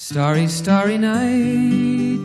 [0.00, 2.20] Starry, starry night.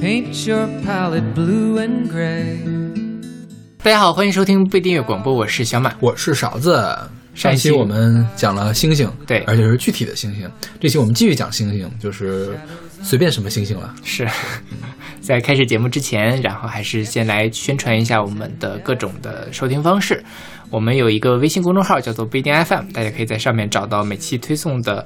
[0.00, 2.58] Paint your palette blue and gray.
[3.82, 5.92] 大家好，欢迎收听被订阅广播，我是小马。
[5.98, 6.76] 我是勺子。
[7.34, 10.48] 上上一期期我们讲了星星，对而且是具体的星星。
[10.78, 12.56] 这期我们继续讲星星，就是
[13.02, 13.92] 随便什么星星了。
[14.04, 14.28] 是
[15.20, 20.22] 在开始节目之前，然后还是先来宣传一下我们的各种的收听方式。
[20.70, 25.04] 我们有一个微信公众号叫做不一定 FM，大家可以在上面找到每期推送的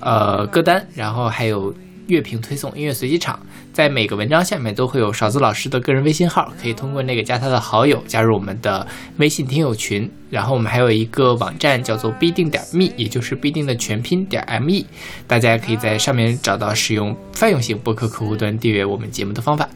[0.00, 1.74] 呃歌单，然后还有
[2.06, 3.38] 乐评推送、音乐随机场。
[3.72, 8.86] 在每个文章下面都会有勺子老师的个人微信号，可以通过那个加他的好友，加入我们的
[9.18, 10.10] 微信听友群。
[10.30, 14.86] 然后我们还有一个网站叫做必定点 me，也就是必定的全拼点 me，
[15.26, 19.68] 大家可以在上面找到使用泛用型播客客户端订阅我们节目的方法。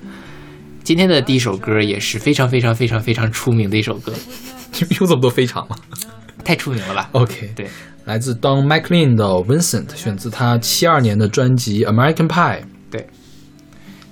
[0.82, 4.14] 今天的第一首歌也是非常非常非常非常出名的一首歌，
[4.98, 5.76] 有这么多非常吗
[6.42, 7.68] 太出名了吧？？OK，对，
[8.10, 12.58] 来自 Don McLean 的 Vincent，选自他七二年的专辑《American Pie》，
[12.90, 13.06] 对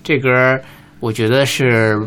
[0.04, 0.30] 这歌
[1.00, 1.98] 我觉得是，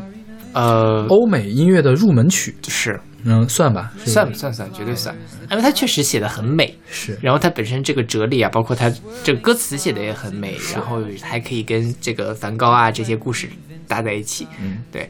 [0.54, 2.56] 呃，欧美音乐的入门曲。
[2.66, 2.98] 是。
[3.26, 5.14] 嗯，算吧，算不算算，绝对算，
[5.50, 6.74] 因为它确实写的很美。
[6.90, 7.20] 是。
[7.22, 8.90] 然后它本身这个哲理啊，包括它
[9.22, 13.50] 这个歌词写的也很美，然后还可以跟这个梵高啊这些故事
[13.86, 14.48] 搭在一起。
[14.62, 15.10] 嗯，对，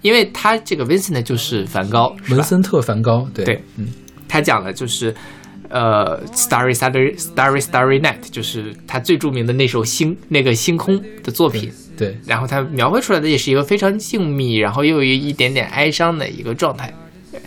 [0.00, 3.28] 因为他这个 Vincent 就是梵高，文森特·梵高。
[3.34, 3.44] 对。
[3.44, 3.62] 对。
[3.76, 3.88] 嗯，
[4.26, 5.14] 他讲的就是，
[5.68, 11.72] 呃，Starry Starry Starry Starry Night，就是他最著名的那首星那个星空的作品。
[11.96, 16.92] 对，然后他描绘出来的也是一个非常静谧，然后又有一点点哀伤的一个状态。
[17.32, 17.40] 对，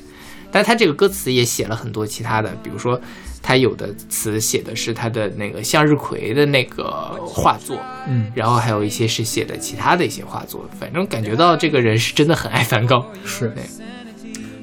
[0.51, 2.99] 但他这个歌词也写了很多其他的，比如说
[3.43, 6.85] 他有的词写的是他的那个向日葵的那个
[7.27, 13.05] 画作，嗯，然后还有一些是写的其他的一些画作，反正感觉到这个人是真的很爱梵高。
[13.23, 13.63] 是对。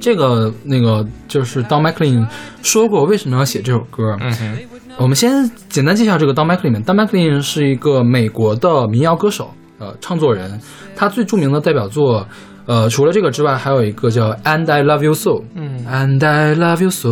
[0.00, 2.26] 这个那个就是 Don McLean
[2.62, 4.16] 说过为什么要写这首歌。
[4.20, 4.58] 嗯哼，
[4.98, 6.82] 我们先简单介绍这个 Don McLean。
[6.84, 10.60] Don McLean 是一个美国的民谣歌手，呃，唱作人。
[10.94, 12.26] 他最著名的代表作，
[12.66, 15.30] 呃，除了这个之外，还有一个叫《And I Love You So》。
[15.54, 17.10] 嗯，And I Love You So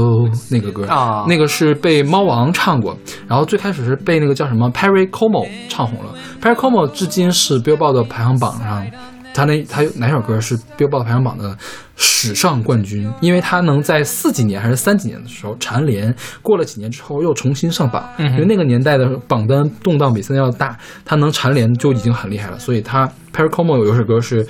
[0.50, 2.96] 那个歌啊那个是被猫王唱过，
[3.28, 6.14] 然后最开始是被那个叫什么 Perry Como 唱红了。
[6.40, 8.86] Perry Como 至今是 Billboard 排行榜上，
[9.34, 11.54] 他那他有哪首歌是 Billboard 排行榜的
[11.96, 13.10] 史上冠军？
[13.20, 22.58] 因为他能在四几年还是三几年的时候蝉联，过了几年之后又重新上榜，嗯因为那个年代的榜单动荡比现在要大，他能蝉联就已经很厉害了。
[22.58, 24.46] 所以他 Perry Como 有一首歌是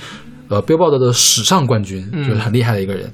[0.49, 3.11] 呃 Billboard 的史上冠军，嗯就是很厉害的一个人。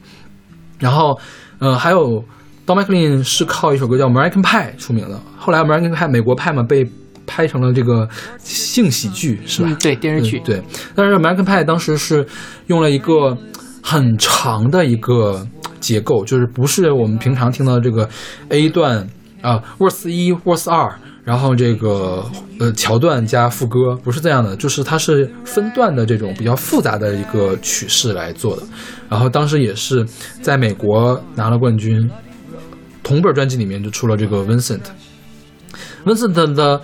[0.79, 1.19] 然后，
[1.59, 2.25] 呃，还有
[2.67, 5.21] Don McLean 是靠一首歌叫《American Pie》出名的。
[5.37, 6.85] 后来《American Pie》美国派嘛被
[7.31, 8.09] 拍成了这个
[8.43, 9.69] 性喜剧，是吧？
[9.71, 10.65] 嗯对电视剧对，对
[10.97, 12.27] 但是《American Pie》当时是
[12.67, 13.39] 用了一个
[13.81, 15.47] 很长的一个
[15.79, 18.09] 结构，就是不是我们平常听到的这个
[18.49, 19.09] A 段
[19.43, 20.93] 啊，verse 一，verse 二。
[21.23, 22.25] 然后这个
[22.59, 28.63] 呃桥段加副歌不是这样的，就是它是分段的这种比较复杂的一个曲式来做的。
[29.09, 30.05] 然后当时也是
[30.43, 32.11] 在美国拿了冠军，
[33.05, 34.81] 同本专辑里面就出了这个 Vincent。
[36.05, 36.81] Vincent 的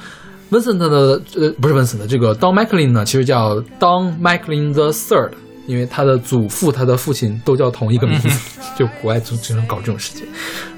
[0.51, 5.33] Vincent 的呃不是 Vincent 这个 Don McLean 呢，其实叫 Don McLean the Third，
[5.67, 8.29] 因为他的祖父、他的父亲都叫同一个名字，
[8.79, 10.27] 就国外经经常搞这种事情。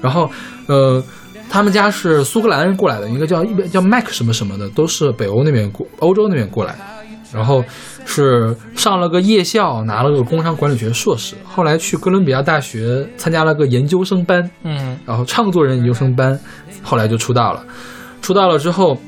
[0.01, 0.29] 然后
[0.67, 1.03] 呃，
[1.49, 6.79] 他们家是苏格兰过来的，一个叫叫 Mac 什么什么的，都是北欧那边过欧洲那边过来的。
[7.31, 7.63] 然后
[8.07, 16.39] 是上了个夜校，拿了个工商管理学硕士，后来去哥伦比亚大学参加了个研究生班，嗯然后唱作人研究生班，
[16.81, 17.63] 后来就出道了。
[18.19, 18.99] 出道了之后，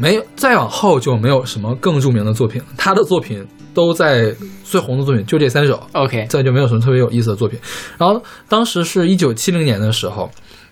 [0.00, 2.68] 没有再往后就没有什么更著名的作品了。
[2.78, 4.34] 他的作品都在
[4.64, 7.60] 最红的作品就这三首，，OK，再就没有什么特别有意思的作品。
[7.98, 10.30] 然后当时是一九七零年的时候，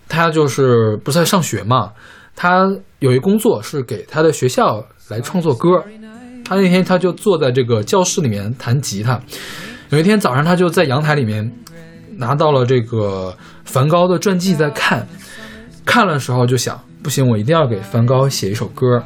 [0.09, 1.93] 他就是不是在上学嘛，
[2.35, 2.67] 他
[3.01, 5.85] 有一工作是给他的学校来创作歌。
[6.43, 9.21] 他那天他就坐在这个教室里面弹吉他。
[9.91, 11.53] 有一天早上，他就在阳台里面
[12.17, 15.07] 拿到了这个梵高的传记在看，
[15.85, 19.03] 看了时候就想，不行，我一定要给梵高写一首歌。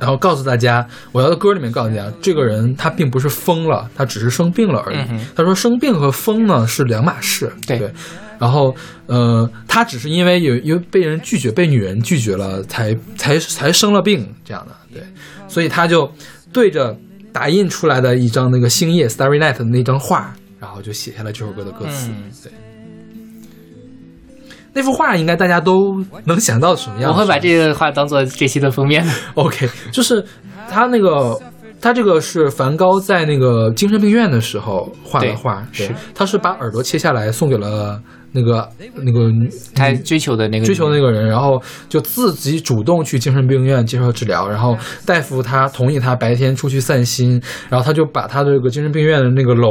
[0.00, 4.96] 然后告诉大家，我要在歌里面告诉大家，这个人他并不是疯了，他只是生病了而已。
[5.10, 7.52] 嗯他说生病和疯呢是两码事。
[7.66, 7.92] 对
[8.38, 8.72] 然后
[9.06, 14.72] 呃，他只是因为有因为被人拒绝，被女人拒绝了，才才才生了病这样的。
[14.94, 15.02] 对，
[15.48, 16.08] 所以他就
[16.52, 16.96] 对着
[17.32, 22.12] 打印出来的一张那个星夜 Starry Night 的那张画，然后就写下了这首歌的歌词。
[22.12, 22.52] 嗯对。
[24.78, 27.10] 那幅画应该大家都能想到什么样？
[27.10, 29.04] 我会把这个画当做这期的封面。
[29.34, 30.24] OK，就是
[30.70, 31.36] 他那个，
[31.80, 38.00] 他这个是梵高在那个精神病院的时候画的画，是，他是把耳朵切下来送给了
[38.32, 44.76] 那个那个女他追求的那个追求那个人，然后就自己主动去精神病院接受治疗，然后
[45.06, 49.70] 大夫他同意他白天出去散心，然后他就把他的这个精神病院的那个楼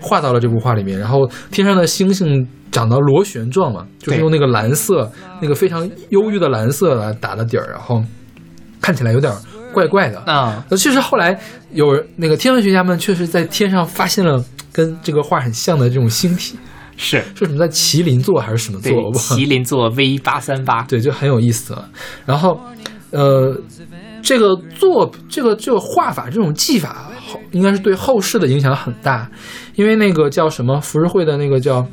[0.00, 5.10] 画到了这幅画里面，然后天上的星星长得螺旋状嘛，就是用那个蓝色，
[5.42, 8.02] 那个非常忧郁的蓝色来打的底儿，然后
[8.80, 9.32] 看起来有点
[9.74, 10.20] 怪怪的。
[10.20, 11.38] 啊，那，确实后来
[11.72, 14.42] 有那个天文学家们确实在天上发现了
[14.72, 16.56] 跟这个画很像的这种星体，
[17.02, 19.12] 是是什么在麒麟座还是什么座？
[19.14, 21.74] 麒麟座 V 八三八，对，就很有意思。
[22.26, 22.60] 然后，
[23.10, 23.58] 呃，
[24.22, 29.28] 这个做这个这个画法这种技法，后应该是对后世的影响很大，
[29.76, 31.84] 因为那个叫什么浮世绘的那个叫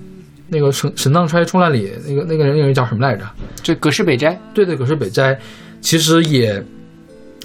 [0.50, 3.26] 那个神神荡川冲浪里那个那个人那个人叫什么来着？
[3.64, 5.40] 这葛饰北斋，对对，葛饰北斋，
[5.80, 6.62] 其实也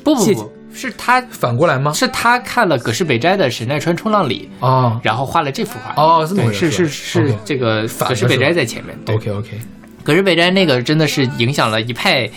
[0.03, 1.93] 不不不，是他反过来吗？
[1.93, 5.95] 是他看了葛饰北斋的《神奈川冲浪里》，哦然后画了这幅画。
[6.03, 8.97] 哦，这么，回事是是是 OK 这个葛饰北斋在前面。
[9.05, 9.51] 对 OK OK，
[10.03, 12.29] 葛饰北斋那个真的是影响了一派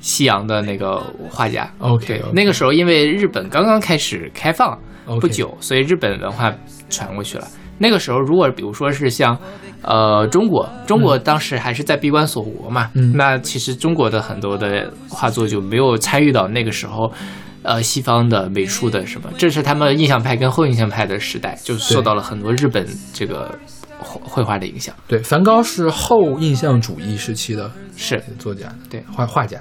[0.00, 1.70] 西洋的那个画家。
[1.78, 6.52] OK，OK 那个时候因为日本刚刚开始开放 OK 不久，所以日本文化
[6.88, 7.46] 传过去了。
[7.76, 9.36] 那个时候，如果比如说是像，
[9.82, 17.12] 呃，中国，中国当时还是在闭关锁国嘛，嗯那其实中国的很多的画作就没有参与到那个时候，
[17.64, 23.58] 呃，西方的美术的什么，这是他们印象派跟后印象派的时代，就受到了很多日本这个
[23.98, 24.94] 绘绘画的影响。
[25.08, 29.58] 对，梵高是后印象主义时期的是作家，对画画家，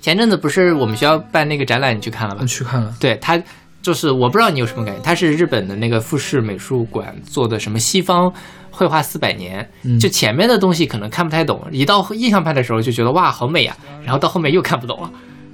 [0.00, 2.46] 前阵子不是我们学校办那个展览，你去看了吧我？
[2.46, 2.92] 去看了。
[2.98, 3.40] 对他
[3.80, 8.32] 就是我不知道你有什么感觉，他是日本的那个富士美术馆做的什么西方
[8.72, 15.08] 绘画四百年，嗯就前面的东西可能看不太懂，一到印象派的时候就觉得哇好美呀、然后到后面又看不懂了。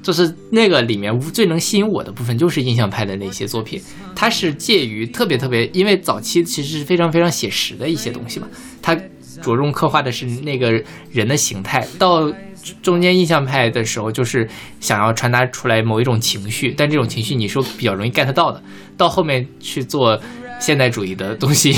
[0.07, 3.83] 就是那个里面最能吸引我的部分，就是印象派的那些作品，
[4.15, 8.47] 它是介于特别特别，因为早期其实是非常非常写实的一些东西嘛，
[8.81, 8.95] 它
[9.43, 10.81] 着重刻画的是那个
[11.11, 12.33] 人的形态，到
[12.81, 14.49] 中间印象派的时候，就是
[14.79, 18.63] 想要传达出来某一种情绪，但这种情绪你说比较容易 get 到的，
[18.97, 20.17] 到后面去做
[20.61, 21.75] 现代主义的东西，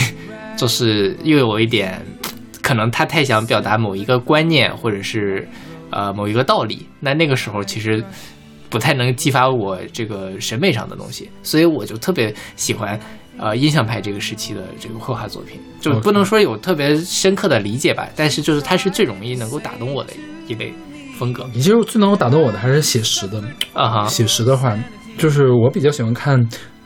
[0.55, 1.99] 就是又有一点，
[2.61, 5.49] 可能他太想表达某一个观念，或者是
[5.99, 8.05] 呃某一个道理，那那个时候其实
[8.71, 12.99] 不太能激发我这个审美上的东西，所以我就特别喜欢。
[13.41, 20.13] 呃，印象派这个时期的这个绘画作品，就不能说有特别深刻的理解吧，但是就是它是最容易能够打动我的
[20.49, 20.75] 一类
[21.17, 23.41] 风格你其实最能够打动我的还是写实的，
[23.75, 24.77] 啊哈写实的话，
[25.17, 26.45] 就是我比较喜欢看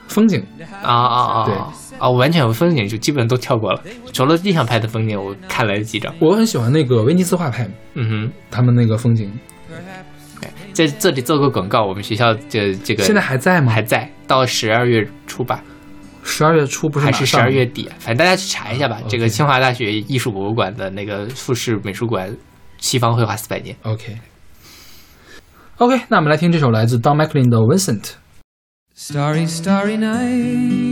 [0.09, 0.45] 风景。
[0.83, 1.45] 啊啊啊！
[1.47, 3.81] 对啊，我完全有风景就基本都跳过了，
[4.13, 6.13] 除了地上拍的风景，我看了几张。
[6.19, 7.65] 我很喜欢那个威尼斯画派，
[7.95, 9.31] 嗯哼他们那个风景，
[10.73, 13.73] 在这里做个广告，我们学校这这个现在还在吗？
[13.73, 15.63] 还在，到十二月初吧，
[16.25, 17.95] 十二月初不是还是十二月底啊？
[18.01, 19.01] 反正大家去查一下吧。
[19.07, 22.37] 这个清华大学艺术博物馆的那个富士美术馆
[22.79, 23.77] 西方绘画四百年。
[23.83, 24.17] OK。
[25.77, 28.15] OK，那我们来听这首来自 Don McLean 的 Vincent。
[28.97, 30.92] Starry, starry night.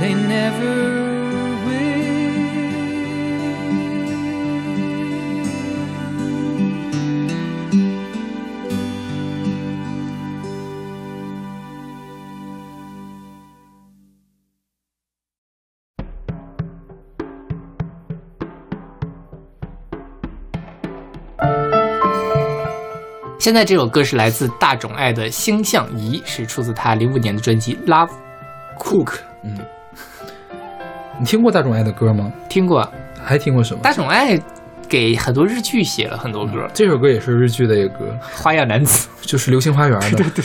[0.00, 1.08] they never
[23.48, 28.10] 现在这首歌是来自大冢爱的《星象仪》，是出自他零五年的专辑《Love
[28.78, 29.06] Cook》。
[29.42, 29.56] 嗯，
[31.18, 32.32] 你听过大冢爱的歌吗？
[32.48, 32.88] 听过，
[33.22, 33.80] 还听过什么？
[33.82, 34.40] 大冢爱
[34.88, 38.04] 给很多日剧写了很多歌，这首歌也是日剧的一个歌，
[38.42, 40.16] 《花样男子》就是《流星花园》的。
[40.18, 40.44] 对对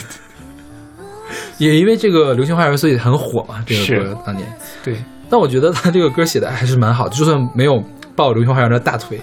[1.58, 4.46] 也因为这个《流星花园》所以很火嘛，这个歌当年。
[4.82, 4.96] 对。
[5.30, 7.82] 但我觉得他这个歌写的还是蛮好的，就算没有
[8.14, 9.20] 抱《流星花园》的大腿，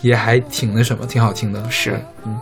[0.00, 1.62] 也还挺那什么，挺好听的。
[1.68, 2.38] 是，嗯。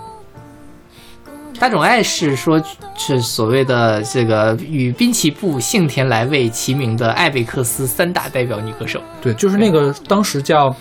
[1.61, 2.59] 大冢爱是说，
[2.97, 8.99] 是所谓的这个与滨崎步、幸田来未齐名的艾贝克斯三大代表女歌手。
[9.21, 10.75] 对，就是那个当时叫，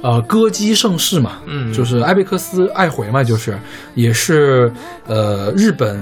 [0.00, 3.58] 呃，歌姬盛世嘛，嗯，就是艾贝克斯、爱回嘛，就是
[3.96, 4.72] 也是
[5.08, 6.00] 呃日本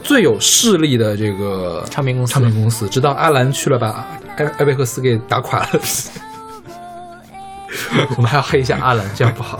[0.00, 2.32] 最有势力的这个唱片公司。
[2.32, 4.06] 唱片公司，直到阿兰去了，把
[4.36, 5.68] 艾艾贝克斯给打垮了。
[8.16, 9.58] 我们还要黑一下阿兰，这样不好。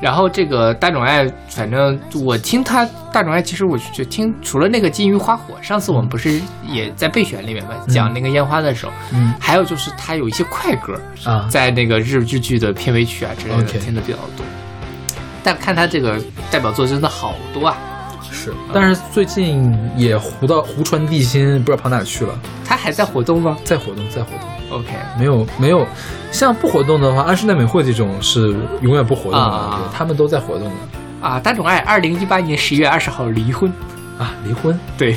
[0.00, 14.46] 然后这个大冢爱，反正我听他大冢爱，其实我就听除了那个金鱼花火，上次我们不是也在备选里面嘛，讲那个烟花的时候，嗯，还有就是他有一些快歌啊，在那个日日剧的片尾曲啊之类的听的比较多。
[15.42, 17.76] 但看他这个代表作真的好多啊，
[18.38, 22.38] 是，但是最近也糊到湖川地心，不知道跑哪去了。
[22.64, 23.58] 他还在活动吗？
[23.64, 24.78] 在活动，在活动。
[24.78, 25.84] OK，没有没有，
[26.30, 31.26] 像不活动的话，安室奈美惠这种是永远不活动的，他们都在活动的。
[31.26, 33.72] 啊，大冢爱二零一八年十一月二十号离婚
[34.18, 34.78] 啊，离婚？
[34.96, 35.16] 对，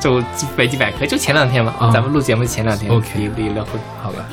[0.00, 0.22] 就
[0.56, 4.24] 百基百科，就前两天嘛，咱们录节目前两天，OK，离离了婚，好吧。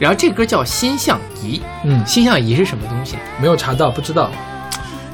[0.00, 3.16] 然后这歌叫《心相仪》，嗯，心相仪是什么东西？
[3.40, 4.32] 没有查到，不知道，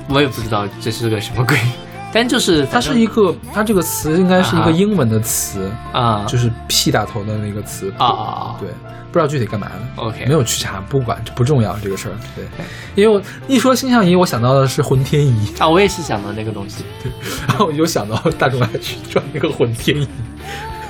[0.09, 1.59] 我也不知道这是个什么鬼。
[2.11, 8.57] 但就是它是一个，它这个词应该是一个英文的词啊，就是 P 打头的那个词啊啊啊！
[8.59, 8.67] 对，
[9.13, 10.03] 不知道具体干嘛的。
[10.03, 12.13] OK，没有去查，不管这不重要这个事儿。
[12.35, 12.47] 对，
[12.95, 16.83] 因为一说星象仪，我想到的是浑天仪啊，我也是想到那个东西。
[17.03, 17.13] 对，
[17.47, 20.09] 然后我就想到大众爱去转那个浑天仪，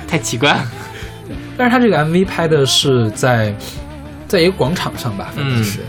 [0.07, 0.65] 太奇怪了。
[1.57, 3.53] 但是他这个 MV 拍的是在
[4.25, 5.81] 在一个广场上吧，反正是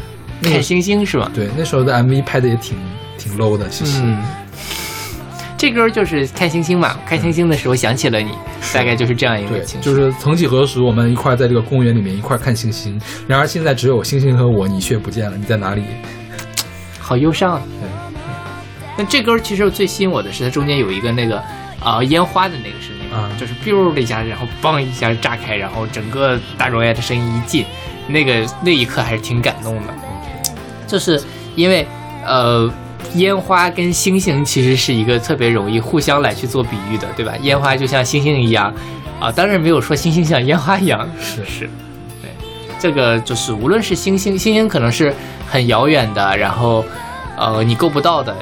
[0.42, 1.30] 看星星是吧？
[1.32, 2.76] 对，那时候的 MV 拍的也挺
[3.20, 4.02] 挺 low 的，其实。
[5.58, 8.30] 这歌就是看星星嘛，看星星的时候想起了你，
[8.72, 9.84] 大概就是这样一个情绪。
[9.84, 12.98] 就是曾几何时，我们一块在这个公园里面一块看星星，
[13.28, 15.82] 然而现在只有星星和我，你却不见了，你在哪里？
[16.98, 17.62] 好忧伤啊！
[18.96, 21.42] 那这歌其实最吸引我的是它中间有一个那个
[21.78, 27.66] 啊烟花的那个声音啊，就是 biu 的一下，然后嘣一下炸开，然后整个大容爱的声音一进，
[28.08, 29.94] 那个那一刻还是挺感动的。
[30.86, 31.22] 就是
[31.54, 31.86] 因为
[32.24, 32.72] 呃。
[33.14, 37.34] 烟花跟星星其实是一个特别容易互相来去做比喻的，对吧？
[37.42, 38.72] 烟花就像星星一样，
[39.18, 41.70] 啊，当然没有说星星像烟花一样，是是，
[42.22, 42.30] 对，
[42.78, 45.14] 这个就是无论是星星，星星可能是
[45.48, 46.84] 很遥远的，然后
[47.36, 48.36] 呃你够不到的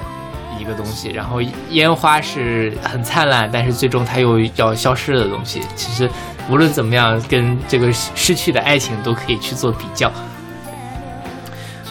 [0.60, 5.62] 一个东西，然后烟花是很灿烂，但是最终它又要消失的东西。
[5.74, 6.10] 其实
[6.50, 10.12] 无论怎么样，跟这个失去的爱情都可以去做比较。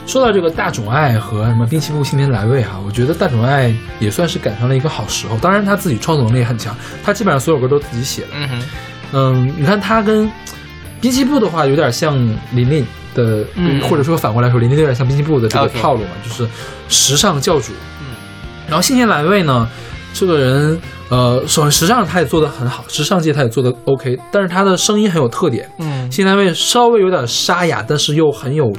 [0.07, 5.37] 说到这个大冢爱和什么滨崎步新田来未哈，我觉得大冢爱也算是赶上了一个好时候。
[5.39, 6.73] 当然他自己创作能力也很强，
[7.03, 8.27] 他基本上所有歌都自己写的。
[8.33, 8.63] 嗯哼，
[9.11, 10.31] 嗯，你看他跟
[11.01, 12.17] 滨崎步的话有点像
[12.53, 16.47] 林林的，嗯或者说反过来说，林林有点像滨崎步的这个套路嘛，就是
[16.87, 17.73] 时尚教主。
[17.99, 18.15] 嗯，
[18.65, 19.69] 然后新田来未呢，
[20.13, 25.69] 这个人呃，首先时尚他也做得很好，时尚界他也做得 OK，但是他的声音很有特点。
[25.79, 28.71] 嗯新田来未稍微有点沙哑，但是又很有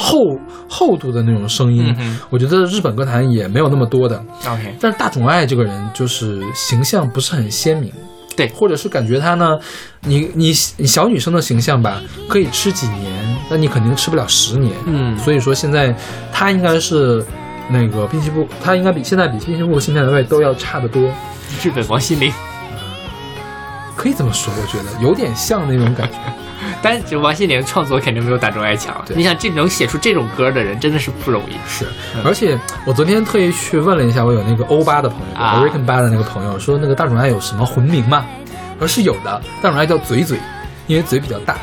[0.00, 0.38] 厚
[0.68, 1.92] 厚度的那种声音。
[1.98, 4.16] 嗯我觉得日本歌坛也没有那么多的。
[4.46, 7.92] ，OK，但是大冢爱这个人就是形象不是很鲜明，
[8.36, 9.58] 对或者是感觉她呢，
[10.02, 14.72] 你你你小女生的形象吧，可以吃几年，那你肯定吃不了十年。
[14.86, 15.92] 嗯所以说现在
[16.32, 17.24] 他应该是
[17.68, 21.02] 那个滨崎步，他应该比现在比滨崎步、新田来未都要差得多，
[21.62, 22.32] 日本王心凌，
[23.96, 26.18] 可以这么说，我觉得有点像那种感觉。
[26.82, 29.04] 但是王心凌创作肯定没有大冢爱强。
[29.14, 31.56] 你想，这能写出这种歌的人真的是不容易。
[31.68, 31.86] 是，
[32.24, 38.24] 而且我昨天特意去问了一下，我有那个欧巴的朋友、啊 a m e r i c a n 巴的那个朋友，说那个大众爱有什么魂名吗？
[38.78, 40.38] 说是有的，大众爱叫嘴嘴，
[40.86, 41.56] 因为嘴比较大。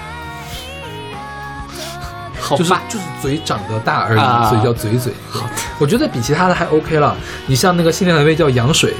[2.56, 5.12] 就是就是嘴长得大而已，啊所以叫嘴嘴。
[5.32, 7.16] 好的我觉得比其他的还 OK 了。
[7.48, 8.94] 你像那个新田来未叫羊水，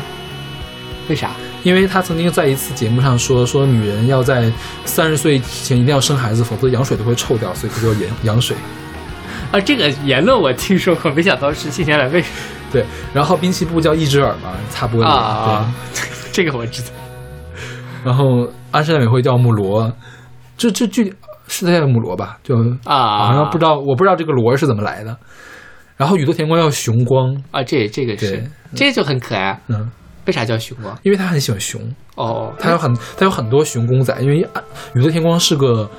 [1.10, 1.30] 为啥？
[1.66, 4.52] 因为他曾经在一次节目上说，说女人要在
[4.86, 8.56] 三十岁之前一定要生孩子，否则羊水都会臭掉，所以他叫羊羊水。
[9.52, 12.24] 啊，这个言论我听说过，没想到是近年来未
[12.72, 15.04] 对，然后滨崎步叫一只耳嘛，擦玻璃。
[15.06, 15.74] 啊，
[16.32, 16.90] 这个我知道。
[18.04, 19.92] 然后安室奈美惠叫木罗，
[20.56, 21.12] 这这具
[21.48, 22.38] 是在叫木罗吧？
[22.44, 25.18] 就啊好像不知道，我不知道这个罗是怎么来的。
[25.98, 28.44] 然后宇多田光叫熊光，啊，这这个是，
[28.76, 29.60] 这就很可爱。
[29.68, 29.90] 嗯，
[30.26, 31.00] 为啥叫熊啊？
[31.04, 31.82] 因为他很喜欢熊。
[32.16, 34.62] 哦，他有很他有很多熊公仔，因为啊
[34.94, 35.90] 宇多田光是个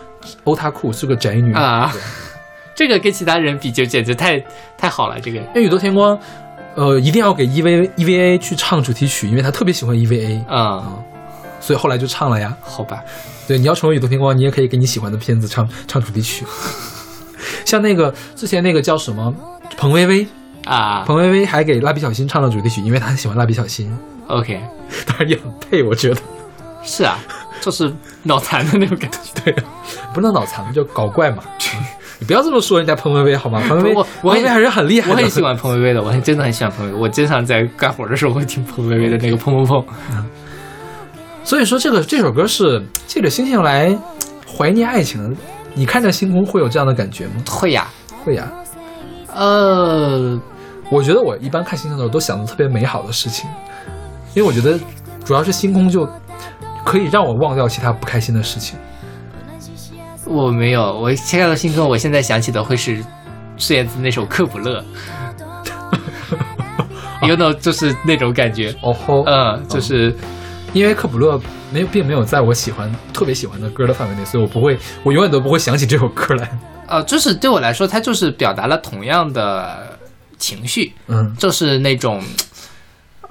[0.44, 1.52] 欧塔库，是个宅女。
[1.52, 1.92] 啊。
[2.74, 4.38] 这个跟其他人比就简直太
[4.76, 5.18] 太好了。
[5.18, 5.38] 这个。
[5.38, 6.18] 因为宇多田光，
[6.74, 10.92] 呃，一定要给 EVA EVA 去唱主题曲，因为他特别喜欢 EVA，啊，
[11.58, 12.54] 所以后来就唱了呀。
[12.60, 13.02] 好吧，
[13.48, 16.44] 对，你要成为宇多田光，你也可以给你喜欢的片子唱唱主题曲，
[17.64, 19.34] 像那个之前那个叫什么？
[19.78, 20.26] 彭薇薇，
[20.66, 21.02] 啊。
[21.06, 23.90] 彭薇薇还给蜡笔小新唱了主题曲，因为她很喜欢蜡笔小新，
[24.28, 24.60] ，OK，
[25.06, 26.20] 当然也很配，我觉得。
[26.82, 27.18] 是啊，
[27.60, 29.18] 就是脑残的那种感觉。
[29.44, 29.54] 对，
[30.14, 31.42] 不是脑残就搞怪嘛。
[32.18, 33.60] 你不要这么说人家彭薇薇好吗？
[33.68, 35.14] 彭薇薇，我我彭薇薇还是很厉害的。
[35.14, 36.98] 我很喜欢彭薇薇的，我很真的很喜欢彭薇薇。
[36.98, 39.84] 我经常在干活的时候会听彭薇薇的那个砰砰砰。
[41.44, 43.96] 所以说这个这首歌是借着星星来
[44.46, 45.36] 怀念爱情。
[45.74, 47.32] 你看着星空会有这样的感觉吗？
[47.50, 47.86] 会呀，
[48.24, 48.50] 会呀。
[49.34, 50.40] 呃，
[50.90, 53.46] 我觉得我一般看星星的时候都想的特别美好的事情，
[54.36, 54.78] 因为我觉得
[55.24, 56.06] 主要是星空就
[56.84, 58.78] 可以让我忘掉其他不开心的事情。
[60.26, 63.02] 我没有，我看到星空，我现在想起的会是
[63.56, 64.84] 孙燕姿那首《克卜勒》，
[67.26, 68.74] you know，就是那种感觉。
[68.82, 70.14] 哦吼，嗯，就是
[70.74, 71.40] 因为克卜勒
[71.72, 76.50] 没有并没有在我喜欢特别喜欢的歌的范围内，所以我不会，我永远都不会想起这首歌来。
[76.88, 79.96] 呃，就是对我来说，它就是表达了同样的
[80.36, 82.22] 情绪，嗯就是那种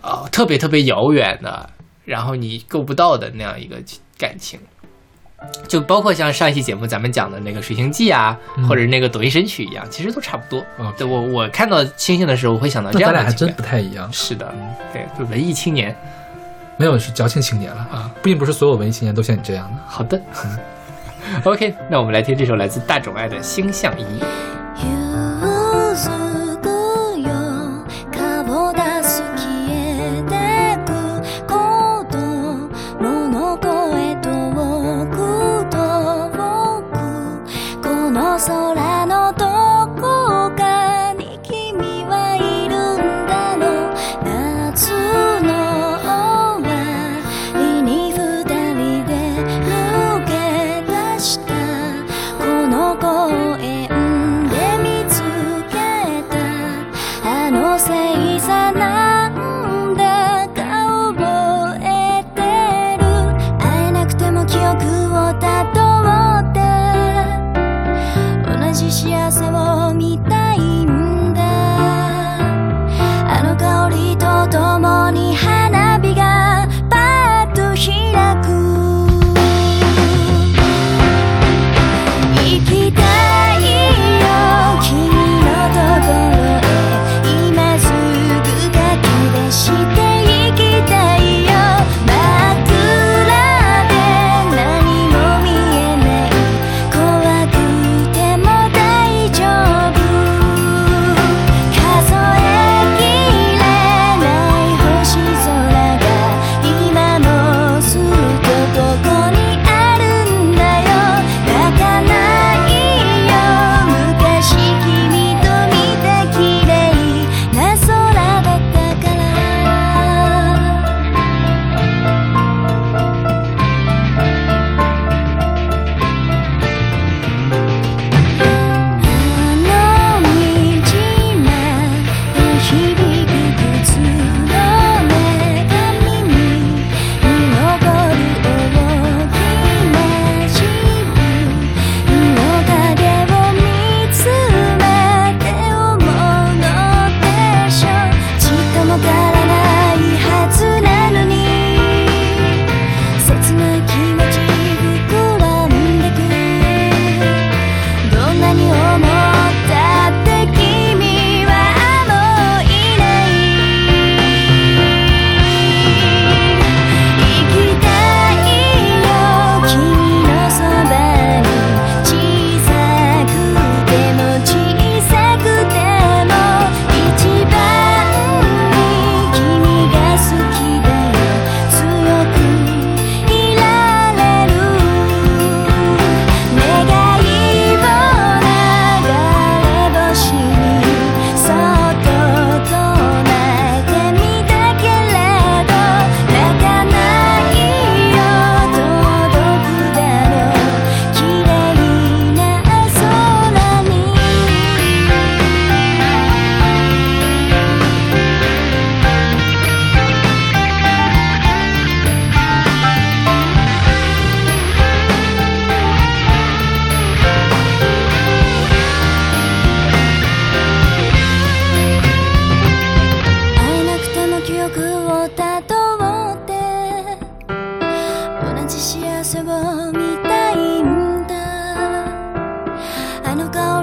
[0.05, 1.69] 呃特别特别遥远的，
[2.05, 3.77] 然后你够不到的那样一个
[4.17, 4.59] 感情。
[5.67, 10.59] 就包括像上一期节目咱们讲的那个《水星记》啊，嗯或者那个抖音神曲一样，其实都差不多。
[10.77, 13.51] 哦对我我看到星星的时候，我会想到那这样咱俩还真。
[13.53, 14.51] 不太一样，是的，
[14.91, 15.95] 对，就文艺青年。
[16.77, 19.77] 没有是矫情青年了啊，并不是所有文艺青年都像你这样的。
[19.87, 20.19] 好的，
[21.45, 24.03] OK，那我们来听这首来自大冢爱的《星象仪》。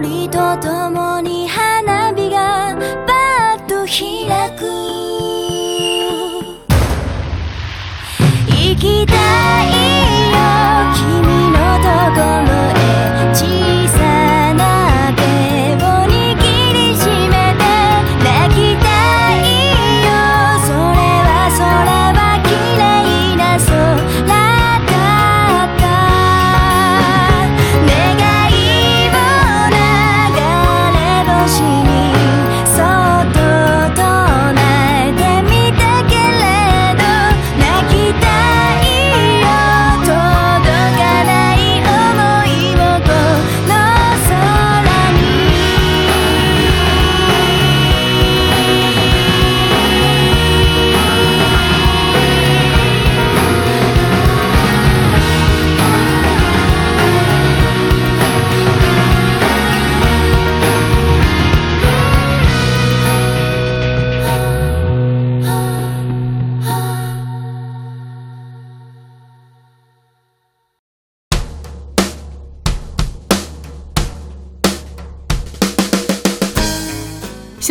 [0.02, 1.01] りと共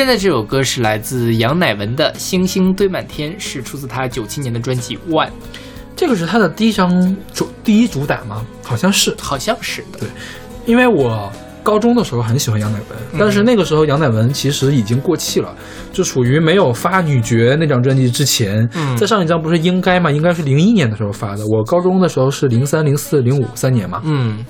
[0.02, 5.28] 现在这首歌是来自杨乃文的《星星堆满天》，是出自他九七年的专辑《One》，
[5.96, 8.44] 这个是他的第一张主第一主打吗？
[8.64, 10.00] 好像是，好像是的。
[10.00, 10.10] 对。
[10.66, 15.54] 因为我高中的时候很喜欢杨乃文，但是那个时候杨乃文其实已经过气了，
[15.94, 18.98] 就属于没有发《女爵》那张专辑之前，嗯。
[18.98, 20.10] 在上一张不是应该嘛？
[20.10, 24.44] 应该是零一年的时候发的，我高中的时候是零三、零四、零五三年嘛，嗯。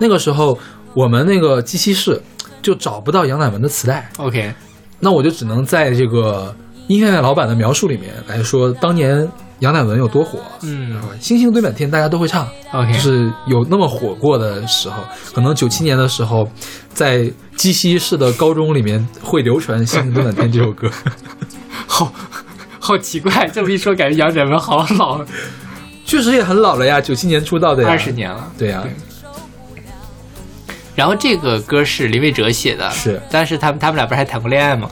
[0.00, 0.58] 那个时候
[0.94, 2.20] 我们那个机器室
[2.64, 4.52] 就找不到杨乃文的磁带，，OK，
[4.98, 6.56] 那我就只能在这个
[6.88, 10.38] 音乐老板的描述里面来说，当年杨乃文有多火。
[10.62, 12.48] 嗯星星堆满天，大家都会唱。
[12.72, 16.48] ，OK，就是有那么火过的时候，可能九七年的时候，
[16.88, 20.90] 在鸡西市的高中里面会流传《星星堆满天》这首歌。
[21.86, 22.10] 好
[22.80, 25.22] 好奇怪，这么一说，感觉杨乃文好老，
[26.06, 28.10] 确实也很老了呀，九七年出道的呀，二十。
[28.10, 28.50] 年了。
[28.58, 28.82] 对呀，
[30.94, 34.90] 然后这个歌是林伟哲写的，是但是他们他们俩不是还谈过恋爱吗？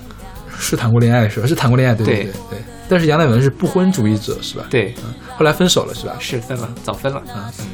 [0.59, 1.47] 是谈过恋爱是吧？
[1.47, 2.59] 是谈过恋爱，对对对对对。
[2.88, 4.65] 但是杨乃文是不婚主义者是吧？
[4.69, 4.95] 对，
[5.37, 6.15] 后来分手了是吧？
[6.19, 7.23] 是分了，早分了。
[7.35, 7.65] 嗯嗯，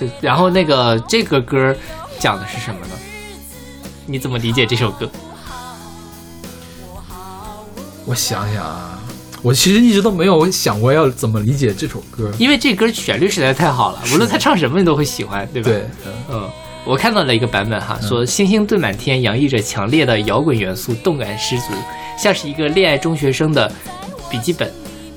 [0.00, 1.74] 就然后那个这个歌
[2.18, 2.94] 讲的是什么呢？
[4.06, 5.08] 你怎么理解这首歌？
[8.04, 8.98] 我想想啊，
[9.42, 12.30] 我其实一直都没有想过要怎么理解这首歌。
[12.38, 15.70] 因为这歌旋律实在太好了，无论他唱什么你都会喜欢，对吧？
[15.70, 16.50] 对，嗯嗯，
[16.84, 21.72] 我看到了一个版本哈，说星星堆满天，洋溢着强烈的摇滚元素，动感十足，
[22.18, 23.70] 像是一个恋爱中学生的
[24.30, 24.70] 笔记本。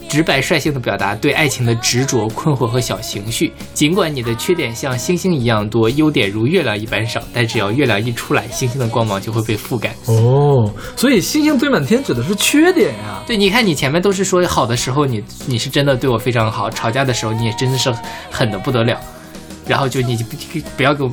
[0.08, 3.52] 直白率性的表达对爱情的执着、困惑和小情绪。
[3.74, 9.94] 尽管你的缺点像星星一样多，优点如月亮一般少，但只要月亮一出来，星星的光芒就会被覆盖。
[10.06, 13.24] 哦，所以星星堆满天指的是缺点呀。
[13.26, 17.92] 对，你看你前面都是说好的时候你你是真的对我非常好，吵架的时候你也真的是
[18.32, 18.98] 狠的不得了，
[19.68, 20.38] 然后就你就不
[20.78, 21.12] 不要给我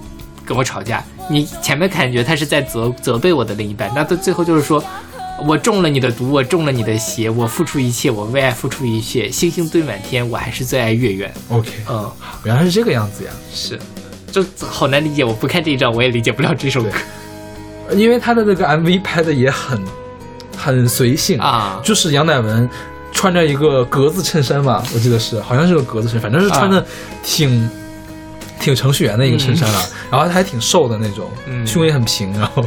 [0.53, 1.03] 跟我吵架。
[1.31, 4.83] 你前面感觉他是在责责备我的另一半，那到最后就是说
[5.47, 11.33] 我中了你的毒，我中了你的邪，我付出一切，我为爱付出一切，星星堆满天，我还是最爱月圆。
[11.49, 12.11] OK，嗯，
[12.45, 13.31] 原来是这个样子呀。
[13.51, 13.79] 是，
[14.31, 15.25] 就好难理解。
[15.25, 16.91] 我不看这一张，我也理解不了这首歌
[17.95, 19.81] 因为他的那个 MV 拍的也很
[20.57, 21.81] 很随性，啊。
[21.83, 22.69] 就是杨乃文
[23.13, 26.85] 穿着一个格子衬衫吧，我记得是，好像是个格子衬衫，反正是穿的
[27.23, 27.71] 挺、
[28.61, 32.65] 挺程序员的一个衬衫了，然后他还挺瘦的那种，嗯 胸也很平，然后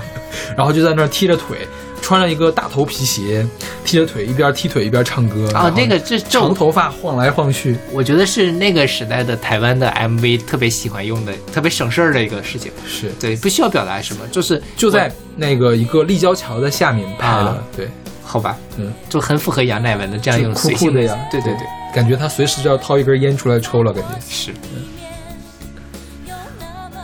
[0.58, 1.58] 然后就在那儿踢着腿。
[2.02, 3.44] 穿着一个大头皮鞋，
[3.84, 5.50] 踢着腿，一边踢腿一边唱歌。
[5.52, 12.72] 然啊，那个这这长头发晃来晃去，我觉得是那个时代的台湾的 MV 特别喜欢用的，特别省事儿的一个事情。
[12.88, 17.90] 是对，不需要表达什么，就是就在那个一个立交桥的下面拍的，啊对，
[18.24, 24.10] 好吧，嗯，就很符合杨乃文的这样一种随性酷酷的呀，对对对，感觉他随时就要掏一根烟出来抽了，感觉。
[24.30, 24.52] 是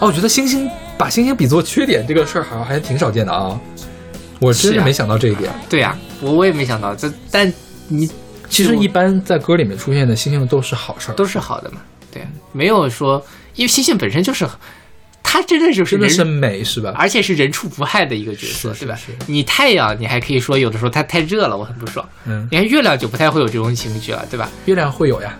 [0.01, 3.59] 哦，我觉得星星把星星比作缺点这个事儿，好像还挺少见的啊。
[4.39, 5.51] 我真没想到这一点。
[5.69, 7.51] 对呀、我我也没想到，这但
[7.87, 8.09] 你
[8.49, 11.77] 其实一般在歌里面出现的星星都是好事儿，都是好的嘛，
[12.11, 14.47] 对，没有说，因为星星本身就是，
[15.21, 16.91] 它真的就是人真的是美，是吧？
[16.97, 18.97] 而且是人畜不害的一个角色，对吧？
[19.27, 22.03] 你太阳，你还可以说有的时候它太热了，我很不爽。
[22.25, 24.49] 嗯，你看月亮就不太会有这种情绪了，对吧？
[24.65, 25.37] 月亮会有呀，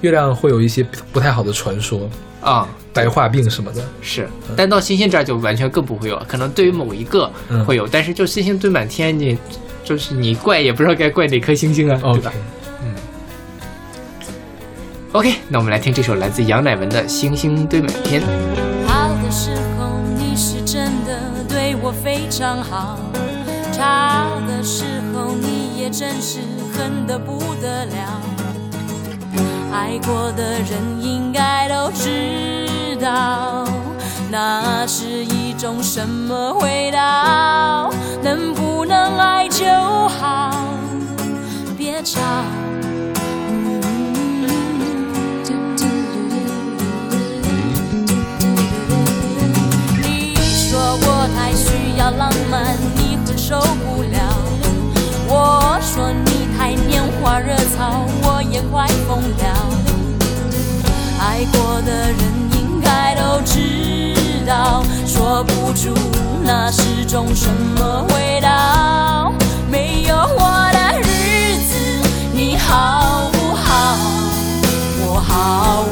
[0.00, 2.08] 月亮会有一些不太好的传说，
[2.40, 3.82] 啊、白化病什么的。
[4.00, 6.24] 是，但到星星这儿就完全更不会有了。
[6.28, 9.38] 可能对于某一个嗯会有，但是就星星堆满天，你
[9.84, 12.32] 就是你怪也不知道该怪哪颗星星啊，对吧
[15.12, 18.20] ？OK，那我们来听这首来自杨乃文的《星星堆满天》。
[18.86, 23.00] 好的时候你是真的对我非常好，
[23.72, 26.40] 差的时候你也真是
[26.74, 28.20] 恨得不得了。
[29.72, 32.57] 爱过的人应该都知
[33.08, 33.64] 道，
[34.30, 37.90] 那是一种什么味道？
[38.22, 39.64] 能不能爱就
[40.08, 40.50] 好，
[41.78, 42.20] 别吵。
[50.02, 54.18] 你说我太需要浪漫，你会受不了。
[55.30, 59.44] 我说你太拈花惹草，我也快疯了。
[61.20, 62.18] 爱过的人
[63.18, 65.92] 都知道，说不出
[66.44, 69.32] 那是种什么味道。
[69.68, 71.74] 没有我的日子，
[72.32, 73.96] 你好不好？
[75.00, 75.84] 我好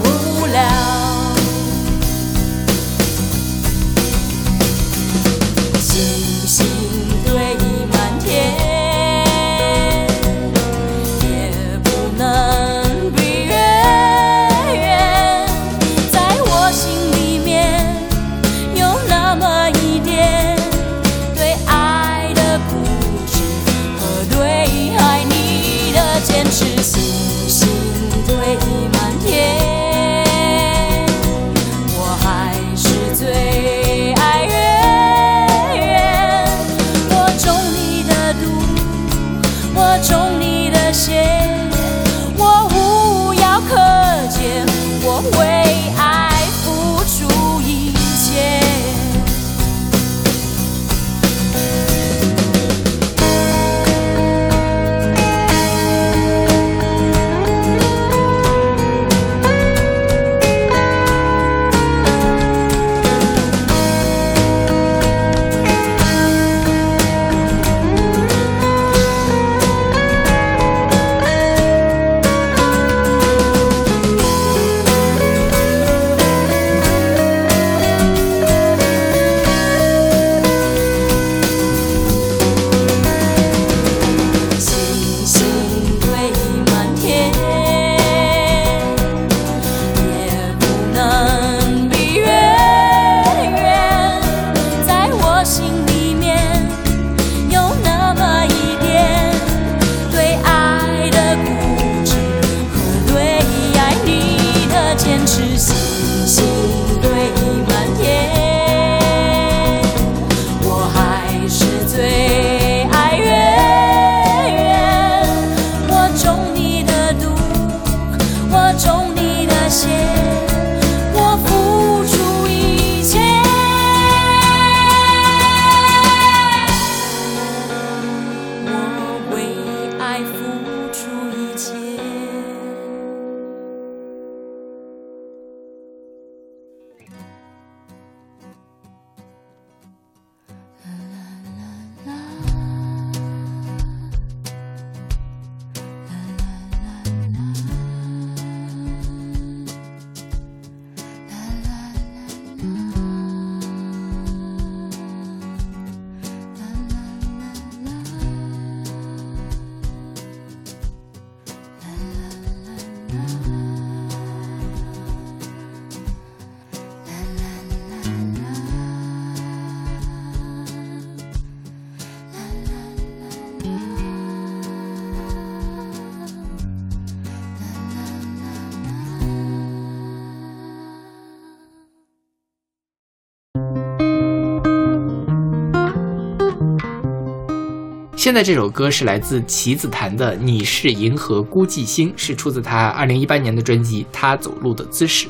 [188.37, 195.27] 现在这首歌是来自棋子弹的《你是银河孤寂星》，是出自他二零一八年的专辑《他走路的姿势》。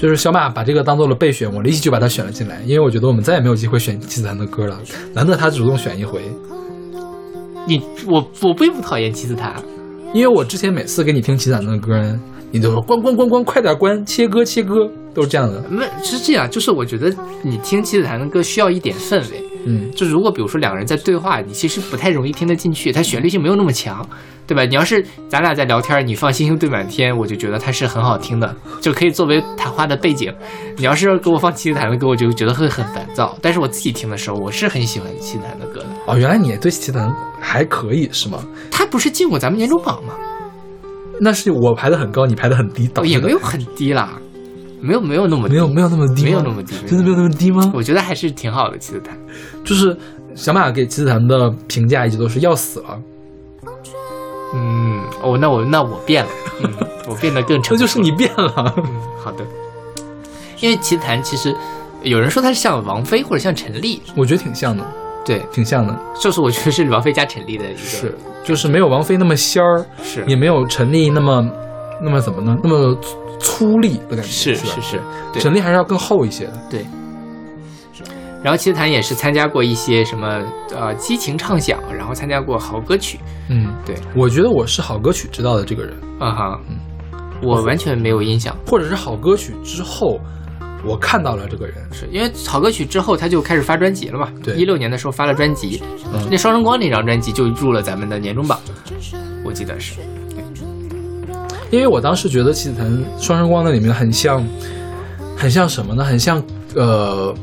[0.00, 4.78] 就是小马把这个当做了备选，我立即就把它选了进来，因为我觉得我们再也没有机会选棋子弹的歌了，
[5.12, 6.22] 难得他主动选一回。
[7.66, 9.60] 你我我并不讨厌棋子弹，
[10.14, 12.16] 因为我之前每次给你听棋子弹的歌，
[12.52, 15.60] 你都说关关关关，快点关，切歌切歌，都是这样的。
[15.68, 19.42] 那是这样，就是我觉得你听棋子弹的歌需要一点氛围。
[19.68, 24.08] 嗯，就如果比如说两个人在对话，你其实不太容易听得进去，它旋律性没有那么强，
[24.46, 24.64] 对吧？
[24.64, 30.32] 你要是咱俩在聊天，你放《星星对满天》，我就觉得它是很好听的，就可以作为谈话的背景。
[30.76, 33.36] 你要是给我放齐子弹的歌，我就觉得会很烦躁。
[33.42, 35.88] 但是我自己听的时候，我是很喜欢齐子弹的歌的。
[36.06, 38.42] 哦，原来你对齐子弹还可以是吗？
[38.70, 40.14] 他不是进过咱们年终榜吗？
[41.20, 44.20] 那是我排的很高，你排的很低，导致的也没有很低啦，
[44.80, 46.74] 没有没有那么低没有没有那么低，没有那么低。
[46.86, 47.70] 真的没有那么低吗？
[47.74, 48.78] 我觉得还是挺好的。
[48.78, 49.12] 其实他
[49.64, 49.96] 就是
[50.34, 53.00] 小马给七子坛的评价一直都是要死了，
[54.54, 56.30] 嗯，哦，那我那我变了，
[56.62, 56.70] 嗯，
[57.08, 58.74] 我变得更成熟，那就是你变了。
[58.76, 58.84] 嗯，
[59.22, 59.44] 好的。
[60.60, 61.54] 因为奇谭其实
[62.02, 64.84] 有人说他是像王菲或者像陈粒，我觉得挺像的，
[65.24, 67.78] 对，挺像的，就是我觉得是王菲加陈粒的一个。
[67.78, 70.24] 是，就是没有王菲那么仙儿，是。
[70.26, 71.48] 也没有陈粒那么
[72.02, 72.58] 那么怎么呢？
[72.62, 72.96] 那么
[73.38, 75.00] 粗粗粝的感觉，吧是是是，
[75.32, 75.42] 对。
[75.42, 76.52] 陈粒还是要更厚一些的。
[76.70, 76.86] 对。
[78.40, 80.40] 然后奇谭也是参加过一些什么
[80.72, 86.60] 呃激情唱响，然后参加过好歌曲，嗯，对，我觉得我是好歌曲知道的这个人，啊哈，
[87.42, 90.20] 我完全没有印象，或者是好歌曲之后，
[90.84, 91.74] 我看到了这个人。
[91.92, 94.28] 是因为好歌曲之后他就开始发专辑了嘛？
[94.40, 94.54] 对。
[94.54, 95.82] 一六年的时候发了专辑，
[96.14, 96.28] 嗯。
[96.30, 98.60] 那双生光那张专辑就入了咱们的年终榜，
[99.44, 99.94] 我记得是。
[101.70, 104.44] 因为我当时觉得七子坛双生光那里面很像，
[105.36, 106.04] 很像什么呢？
[106.04, 106.42] 很像
[106.74, 107.34] 呃，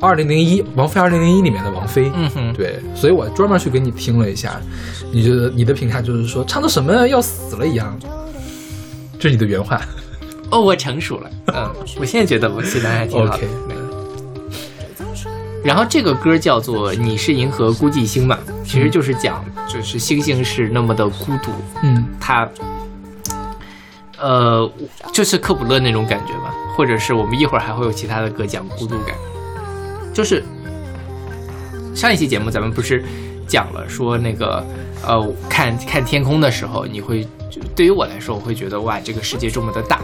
[0.00, 2.10] 二零零一王菲二零零一里面的王菲。
[2.14, 4.60] 嗯哼，对，所以我专门去给你听了一下，
[5.12, 7.98] 你觉得你的评价就是说唱的什么要死了一样，
[9.18, 9.80] 这是你的原话。
[10.50, 13.44] 哦，我成熟了，嗯， 我现在觉得我西南还挺好的。
[13.44, 13.76] OK 对
[15.64, 21.50] 然后这个歌叫做《你是银河孤寂星》嘛，其实就是讲，就是星星是那么的孤独，
[21.82, 22.48] 嗯它，
[24.18, 24.70] 呃，
[25.12, 29.14] 就是克卜勒那种感觉吧，或者是我们一会儿还会有其他的歌讲孤独感，
[30.14, 30.42] 就是
[31.94, 33.04] 上一期节目咱们不是
[33.46, 34.64] 讲了说那个
[35.06, 37.26] 呃看看天空的时候，你会
[37.74, 39.96] 对于我来说，我会觉得哇，这个世界这么的大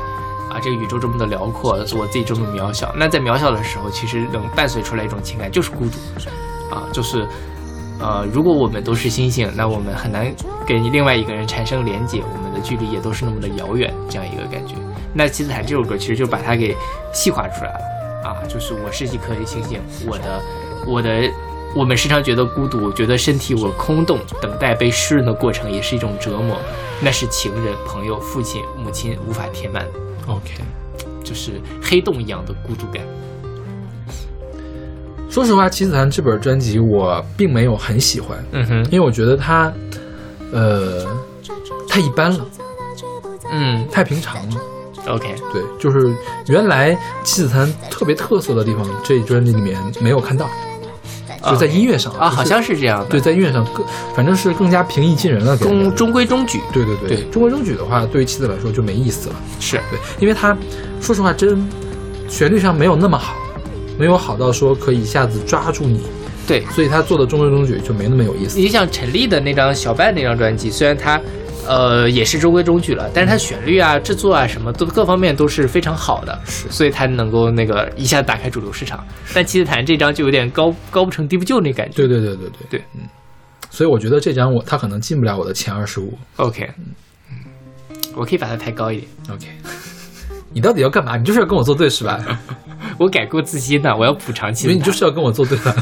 [0.50, 2.94] 啊，这个宇宙这么的辽阔，我自己这么渺小。
[2.96, 7.26] 那在渺小的时候，其实能伴随出来一种情感，就是孤独啊，就是。
[8.02, 10.34] 呃，如果我们都是星星，那我们很难
[10.66, 14.74] 跟另外一个人产生连接，我们的距离也都是那么的遥远，这样一个感觉。
[15.14, 16.76] 那《七子坛》这首歌其实就把它给
[17.12, 17.78] 细化出来了
[18.24, 20.42] 啊，就是我是一颗星星，我的
[20.86, 21.30] 我的
[21.76, 26.56] 我们时常觉得孤独，觉得身体我空洞，等待被湿润的过程也是一种折磨，
[27.00, 29.86] 那是情人、朋友、父亲、母亲无法填满
[30.26, 30.50] ，，OK。
[31.22, 33.00] 就是黑洞一样的孤独感。
[35.32, 39.72] 说实话，七子坛这本专辑我并没有很喜欢，嗯哼，因为我觉得它，
[40.52, 41.06] 呃，
[41.88, 42.44] 太一般了，
[43.50, 44.56] 嗯太平常了。
[45.08, 46.14] ，OK，对，就是
[46.48, 50.46] 原来七子坛特别特色的地方，这专辑里面没有看到，
[51.46, 53.82] 就在音乐上啊，好像是这样的，对，在音乐上更
[54.14, 55.56] 反正是更加平易近人了。
[55.56, 59.36] 中中规中矩，对对对对中规中矩的话，对于妻子来说就没意思了。
[59.58, 60.54] 是对，因为他
[61.00, 61.66] 说实话真
[62.28, 63.34] 旋律上没有那么好，
[63.98, 66.00] 没有好到说可以一下子抓住你，
[66.46, 66.64] 对。
[66.66, 68.58] 所以他做的中规中矩就没那么有意思。
[68.58, 71.20] 你像陈粒的那张小半那张专辑，虽然它，
[71.66, 79.04] 呃，也是中规中矩了，但是它旋律啊、制作啊什么都各方面都是非常好的，是所以它能够那个一下子打开主流市场。
[79.34, 81.96] 但七子坛这张就有点高高不成低不就那感觉。
[81.96, 83.02] 对对对对对对，嗯，
[83.70, 86.18] 所以我觉得这张我他可能进不了我的前二十五。
[86.36, 86.68] OK，
[87.30, 87.36] 嗯，
[88.16, 89.08] 我可以把它抬高一点。
[89.30, 89.46] OK，
[90.52, 91.16] 你到底要干嘛？
[91.16, 92.20] 你就是要跟我作对是吧？
[92.98, 94.74] 我改过自新的，我要补偿七子坛。
[94.74, 95.74] 因为你就是要跟我作对的。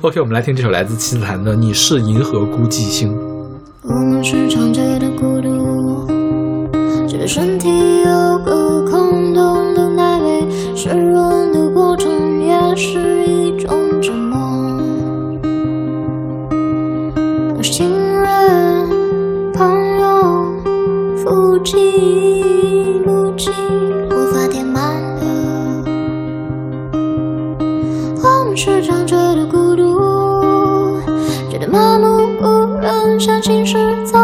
[0.00, 3.12] OK，我们来听这首来自七子兰的《你是银河孤寂星》。
[3.82, 6.06] 我们是常见的孤独，
[7.08, 7.68] 这身体
[8.02, 12.10] 有个空洞，等待被湿润的过程
[12.44, 13.25] 也是
[23.44, 24.82] 无法填满
[25.16, 25.22] 的。
[28.22, 31.02] 我们时常觉得孤独，
[31.50, 32.46] 觉得麻木不
[32.80, 33.76] 仁，相信是
[34.06, 34.18] 走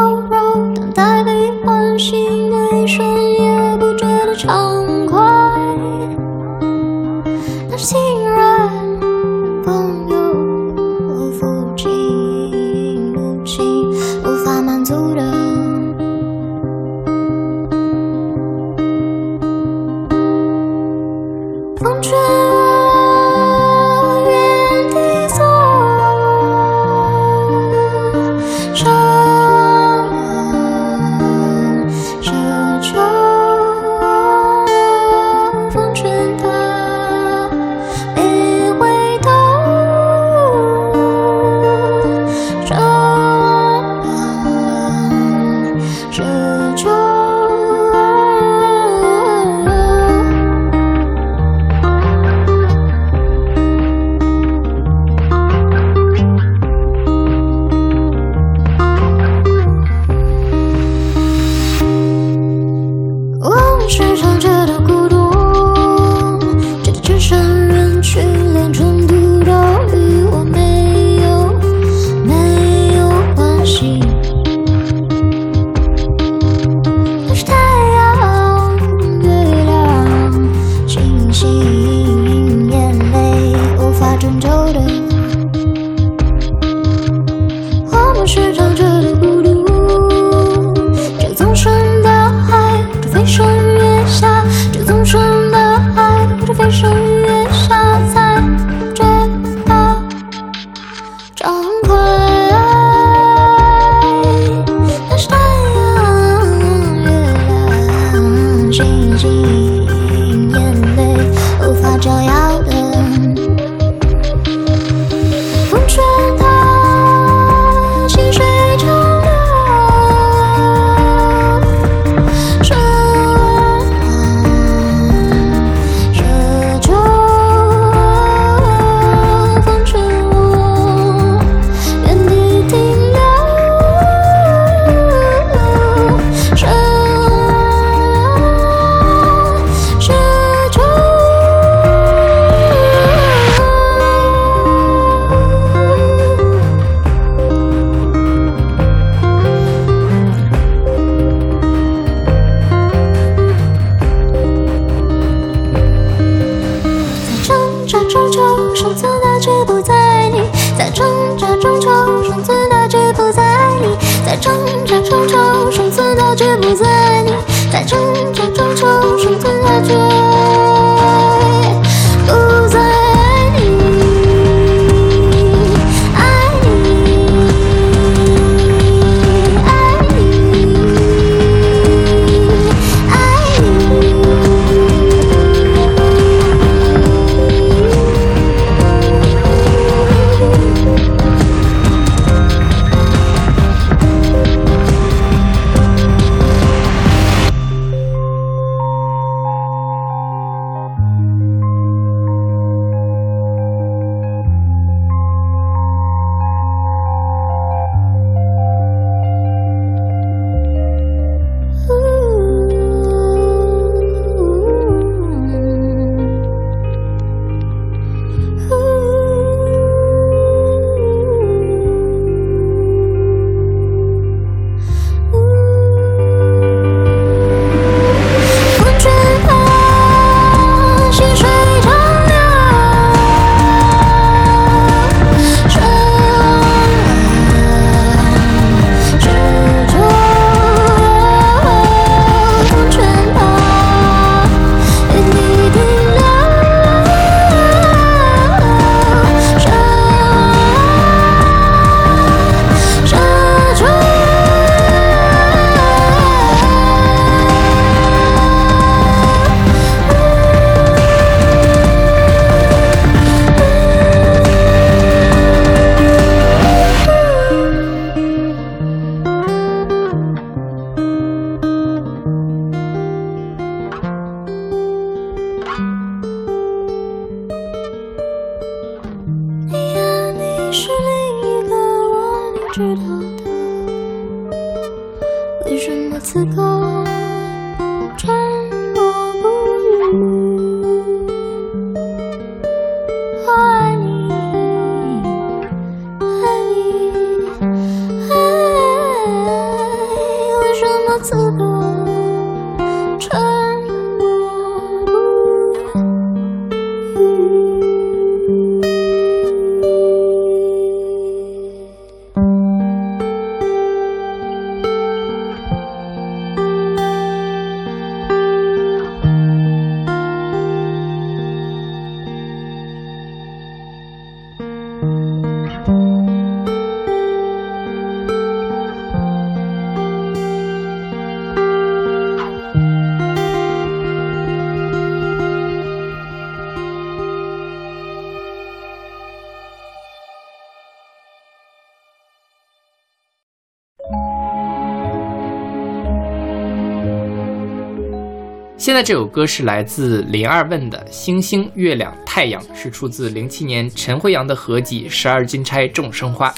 [349.02, 356.48] 这首歌是来自林二问的《星星、月亮、太阳》，是出自零七年陈辉阳的合集《十二金钗众生花》。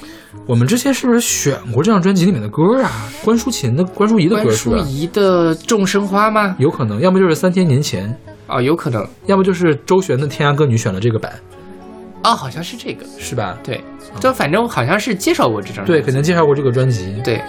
[0.47, 3.11] 我们之前是不是选过这张专辑里面的歌啊？
[3.25, 4.77] 关淑琴的、关淑怡的关歌是吧？
[4.79, 6.55] 淑怡的《众生花》吗？
[6.59, 8.15] 有可能，要么就是三千年前，
[8.47, 9.07] 哦，有可能。
[9.27, 11.33] 要么就是周璇的《天涯歌女》选了这个版，
[12.25, 13.07] 哦，好像是这个。
[13.19, 13.57] 是吧？
[13.65, 13.83] 对，
[14.21, 15.85] 就反正好像是介绍过这张。
[15.87, 17.15] 对，肯定介绍过这个专辑。
[17.25, 17.41] 对，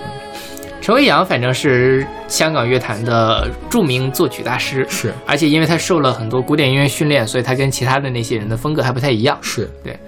[0.86, 5.12] 陈伟阳反正是香港乐坛的著名作曲大师，是。
[5.26, 9.36] 而且因为他受了很多古典音乐训练，所以他跟其他的那些人的风格还不太一样。
[9.42, 9.68] 是。
[9.84, 10.00] 对，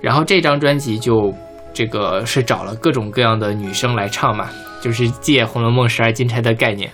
[0.00, 1.30] 然后这张专辑就
[1.74, 4.48] 这个是找了各种各样的女生来唱嘛，
[4.80, 6.90] 就是借《红楼梦》十二金钗的概念，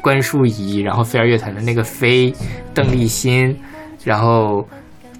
[0.00, 2.34] 关淑怡，然后飞儿乐团的那个飞，
[2.74, 3.56] 邓丽欣，
[4.02, 4.66] 然后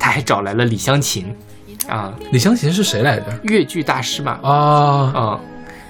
[0.01, 1.33] 他还找来了李香琴，
[1.89, 3.27] 啊，李湘琴是谁来着？
[3.45, 5.41] 越剧大师嘛，啊，嗯，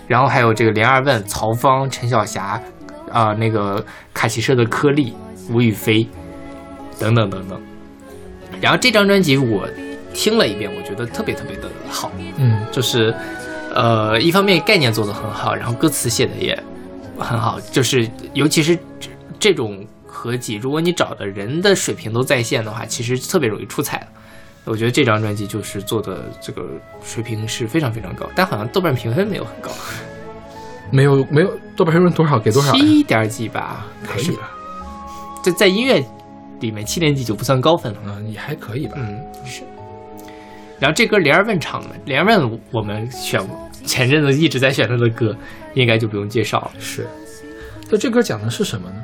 [0.07, 2.61] 然后还有这个连二问、曹芳、陈小霞，
[3.11, 5.15] 啊、那个卡奇社的颗粒，
[5.51, 6.07] 吴雨霏
[6.99, 7.61] 等等等等。
[8.61, 9.69] 然后这张专辑我
[10.13, 13.15] 听了一遍，我觉得特别特别的好，嗯就是
[13.75, 16.57] 呃，一方面概念做得很好，然后歌词写的也
[17.19, 24.07] 很好，就是尤其是这这种合集，如果你找的人的水平都在线的话，其实特别容易出彩的。
[24.65, 26.63] 我觉得这张专辑就是做的这个
[27.03, 29.71] 水平是非常非常高，但好像豆瓣评分没有很高，
[30.93, 32.81] 没有没有豆瓣评分多少给多少呀？
[32.81, 34.51] 七点几吧，可以吧？
[35.43, 36.01] 在在音乐
[36.61, 37.99] 里面七点几就不算高分了。
[38.07, 38.95] 嗯，也还可以吧。
[38.99, 39.63] 嗯，是。
[40.79, 43.41] 然后这歌连儿问唱的，连儿问我们选，
[43.85, 45.37] 前阵子一直在选他的歌，
[45.75, 46.71] 应该就不用介绍了。
[46.79, 47.09] 是。
[47.91, 48.97] 那这歌讲的是什么呢？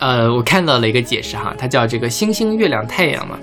[0.00, 3.38] 呃，我看到了一个解释哈，它叫这个星星、月亮、太阳嘛。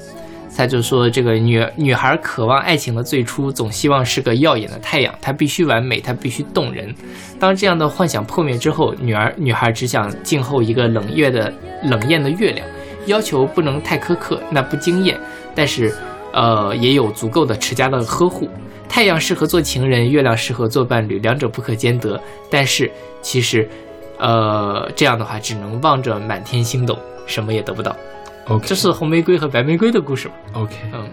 [0.56, 6.94] 他就说，这个女女孩渴望爱情的最初，总希望是个耀眼的太阳，她必须完美，她必须动人。
[7.40, 11.52] 当这样的幻想破灭之后，女儿女孩只想静候一个冷月的
[11.84, 12.68] 冷艳的月亮，
[13.08, 15.20] 要求不能太苛刻，那不惊艳，
[15.56, 15.92] 但是
[16.32, 18.48] 呃也有足够的持家的呵护。
[18.88, 22.22] 太阳适合做情人，月亮适合做伴侣，两者不可兼得。
[22.52, 22.92] 但是
[23.22, 23.68] 其实，
[24.20, 27.96] 呃这样的话只能望着满天星斗，什么也得不到。
[28.52, 30.76] OK，这是红玫瑰和白玫瑰的故事嘛？OK。
[30.94, 31.10] 嗯，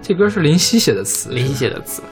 [0.00, 2.02] 这歌是林夕写的词，林夕写的词，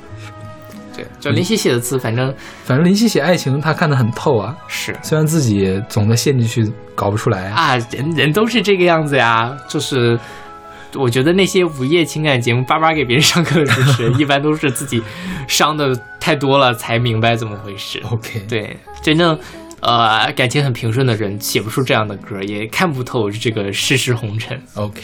[0.95, 4.55] 对，就林夕写的词，反正反正林夕写爱情，他看得很透啊。
[4.69, 7.49] 是虽然自己总在陷进去，搞不出来。
[7.49, 9.57] 啊，人人都是这个样子呀。
[9.67, 10.19] 就是
[10.95, 15.03] 我觉得那些午夜情感节目叭叭给别人上课的主持人，一般都是自己
[15.49, 18.03] 伤的太多了，才明白怎么回事。
[18.11, 19.39] OK，，对，真正
[19.81, 24.61] 呃感情很平顺的人，写不出这样的歌，也看不透这个世事红尘。
[24.75, 25.01] OK。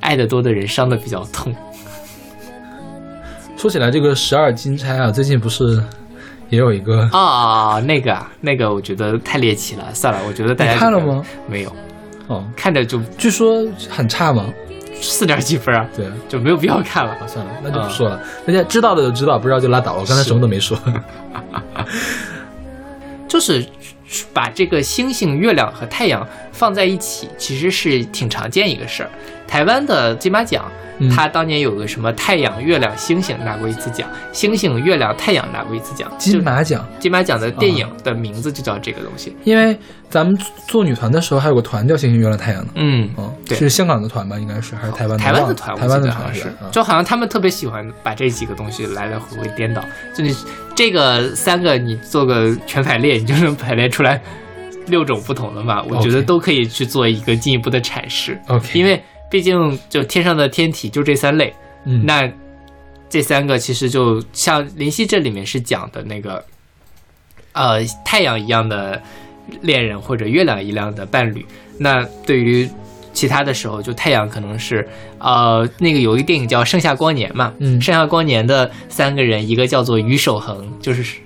[0.00, 1.54] 爱得多的人伤的比较痛。
[3.56, 5.80] 说起来，这个十二金钗啊，最近不是
[6.48, 7.08] 也有一个？
[7.12, 11.24] 啊，那个啊，那个我觉得太猎奇了，算了，我觉得大家你看了吗？
[11.48, 11.72] 没有，
[12.26, 14.52] 哦，看着就据说很差吗？
[15.00, 17.12] 四点几分啊，对，就没有必要看了。
[17.12, 18.20] 啊，算了，那就不说了。
[18.44, 19.92] 大家知道的就知道，不知道就拉倒。
[19.92, 20.76] 我刚才什么都没说。
[23.32, 23.66] 就是
[24.34, 29.08] 把这个星星、月亮和太阳放在一起，其实是挺常见一个事儿。
[29.48, 36.12] 台湾的金马奖，嗯它当年有个什么太阳、月亮、星星拿过一次奖，星星、月亮、太阳拿过一次奖。
[36.18, 39.34] 金马奖，金马奖的电影的名字就叫这个东西。
[39.44, 39.74] 因为
[40.10, 40.36] 咱们
[40.68, 42.72] 做女团的时候，还有个团叫星星月亮太阳呢。
[42.76, 44.38] 嗯，嗯，对是香港的团吧？
[44.38, 46.30] 应该是还是台湾台湾的团，台湾的团吧，
[46.60, 49.82] 啊就好像他们特别喜欢把这几个东西来来回回颠倒，
[50.14, 50.34] 就你
[50.74, 54.20] 这个三个你做个全排列，你就能排列出来
[54.86, 55.82] 六种不同的嘛。
[55.82, 61.54] 我觉得都可以去做一个进一步的阐释，OK，因为毕竟就天上的天体就这三类，
[61.84, 62.30] 嗯，那
[63.08, 66.44] 这三个其实就像林夕这里面是讲的那个，
[67.52, 69.00] 呃，太阳一样的
[69.60, 71.44] 恋人或者月亮一样的伴侣。
[71.78, 72.68] 那对于
[73.12, 74.88] 其他的时候，就太阳可能是
[75.18, 81.20] 呃，那个有一个电影叫《盛夏光年》嘛，嗯盛夏光年》的三个人，一个叫做于守恒，就是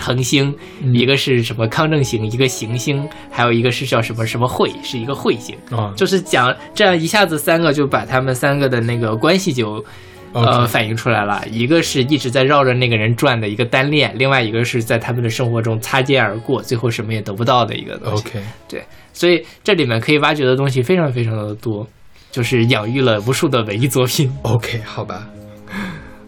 [0.00, 0.94] 恒星；嗯。
[0.94, 5.56] 一个是什么康正行，一个行星，还有一个是叫什么什么彗，是一个彗星。
[5.70, 9.84] 啊，就是讲这样一下子三个就把他们三个的那个关系就
[10.32, 18.28] 呃反映出来了，一个是一直在绕着那个人转的一个单恋，另外一个是在他们的生活中擦肩而过，最后什么也得不到的一个东西。
[18.28, 21.86] OK，对，所以这里面可以挖掘的东西非常非常的多，
[22.30, 24.32] 就是养育了无数的文艺作品。
[24.42, 25.28] OK，好吧。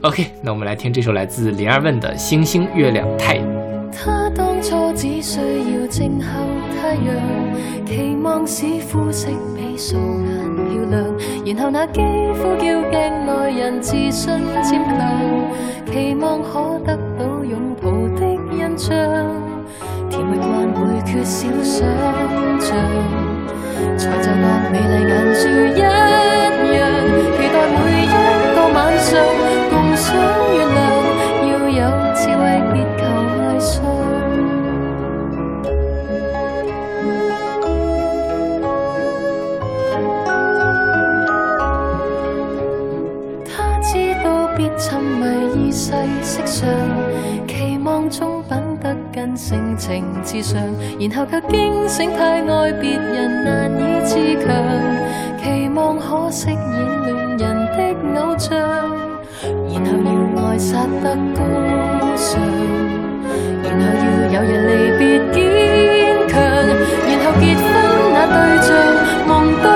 [0.02, 3.46] OK，那我们来听这首来自林二问的《星星、月亮、太阳》。
[3.90, 6.44] 他當初只需要靜候
[6.78, 11.16] 太陽，期望使膚色比素顏漂亮，
[11.46, 18.26] 然後那肌膚叫鏡內人自信漸強，期望可得到擁抱的
[18.58, 19.43] 印象，
[20.14, 21.84] 甜蜜慣會缺少想
[22.60, 22.70] 像，
[23.98, 24.30] 才就像
[24.70, 25.42] 美麗眼珠
[25.74, 25.82] 一
[26.70, 26.78] 樣，
[27.34, 28.06] 期待每一
[28.54, 29.10] 個晚上
[29.70, 30.06] 共赏
[30.54, 30.78] 月亮，
[31.50, 31.80] 要有
[32.14, 32.40] 智慧
[32.70, 33.02] 別求
[33.42, 33.72] 藝術。
[43.44, 43.52] 他
[43.82, 43.90] 知
[44.22, 45.20] 道別沉迷
[45.58, 45.90] 意世
[46.22, 46.68] 色上，
[47.48, 48.56] 期望中品
[49.36, 50.60] 性情至上，
[51.00, 54.14] 然後卻驚醒太愛別人難以自
[54.44, 54.52] 強，
[55.42, 56.58] 期望可飾演
[57.04, 57.06] 戀
[57.38, 57.42] 人
[57.76, 57.80] 的
[58.20, 58.50] 偶像，
[59.72, 60.08] 然後要
[60.42, 61.40] 愛殺得高
[62.16, 62.40] 尚，
[63.62, 63.82] 然後
[64.32, 65.02] 要有人離別
[65.32, 65.36] 堅
[66.28, 66.34] 強，
[67.06, 67.66] 然後結婚
[68.12, 68.68] 那對象
[69.26, 69.30] 梦
[69.62, 69.66] 多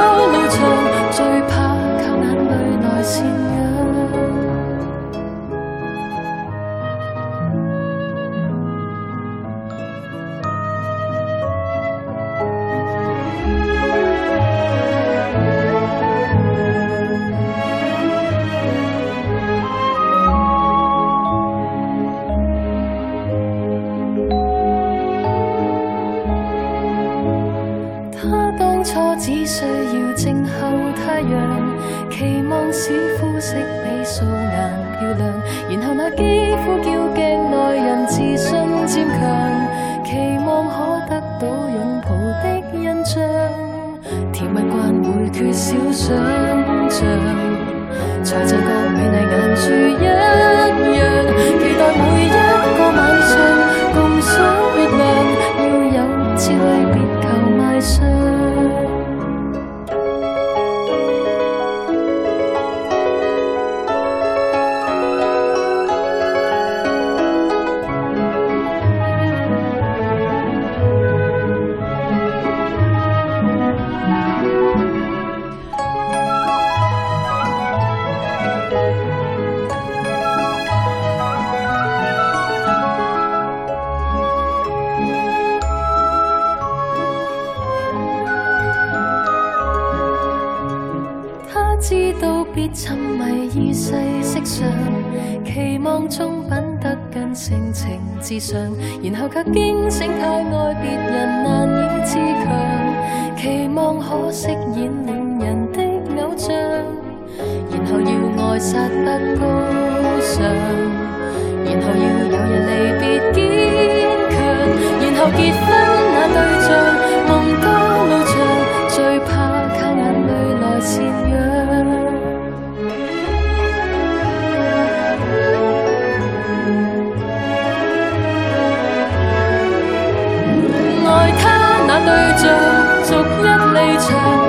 [132.09, 133.13] 对着逐
[133.45, 134.48] 一离场。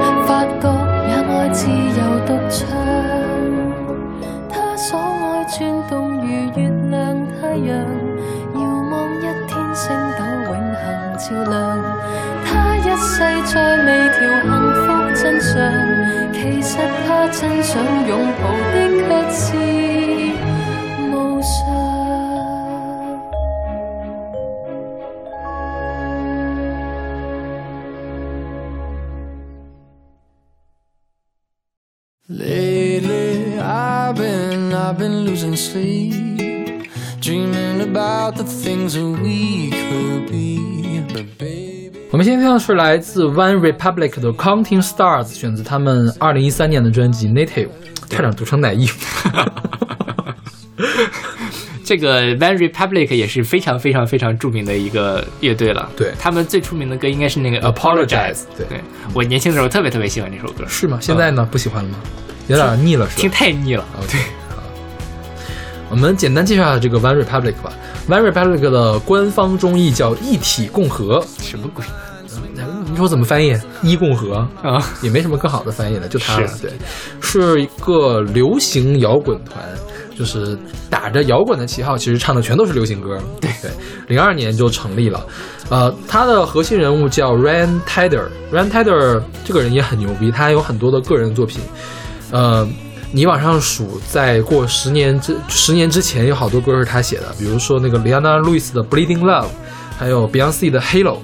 [42.30, 47.70] 先听的是来自 One Republic 的 Counting Stars，选自他们二零一三年的专辑 Native，
[48.08, 48.94] 差点读成 naive。
[51.84, 55.90] 这个 One Republic 也是非常非常非常著名的一个乐队了。
[55.98, 58.80] 对他们最出名的歌应该是那个 Apologize，对对
[59.16, 61.00] 我年轻的时候特别特别喜欢这首歌，是吗？
[61.02, 61.44] 现在呢？
[61.52, 61.98] 不喜欢了吗？
[62.48, 63.22] 有点腻了，是吧？
[63.22, 63.84] 听太腻了。
[63.98, 64.22] 哦，对。
[65.90, 67.74] 我们简单介绍一下这个 One Republic 吧。
[68.08, 71.84] One Republic 的官方中译叫一体共和，什么鬼
[73.00, 73.58] 你说怎么翻译？
[73.82, 74.86] 一共和啊？
[75.02, 76.50] 也没什么更好的翻译了，就它了。
[76.62, 76.70] 对，
[77.22, 79.64] 是一个流行摇滚团，
[80.18, 83.18] 就是打着摇滚的旗号，其实唱的全都是流行歌。
[83.40, 83.72] 对对，
[84.10, 85.26] 零二年就成立了。
[85.70, 88.28] 呃，他的核心人物叫 Ryan Tedder。
[88.52, 91.62] Ryan Tedder 这个人也很牛逼，他有很多的个人作品。
[92.32, 92.68] 呃，
[93.14, 99.46] 你往上数，在过十年之十年之前，有好多歌是他写的，比如说那个 Leona Lewis 的《Bleeding Love》，
[99.98, 101.16] 还有 Beyonce 的《Halo》。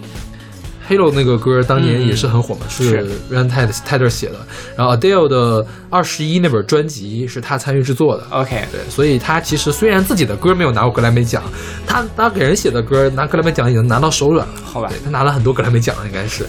[0.88, 4.36] Halo 那个歌当年也是很火嘛，是是 Ryan Ted Tedder 写的。
[4.76, 8.24] 然后 Adele 的二十一那本专辑是他参与制作的。
[8.30, 11.42] OK，对，所以他其实虽然自己的歌没有拿过格莱美奖，
[11.88, 14.54] 他他给人写的歌拿格莱美奖已经拿到手软了。
[14.64, 16.46] 好吧他拿了很多格莱美奖，应该是。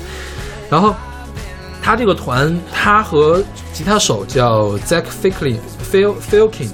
[0.68, 0.94] 然后
[1.82, 5.56] 他这个团，他和吉他手叫 Zach Ficklin
[5.90, 6.68] Phil Filkin，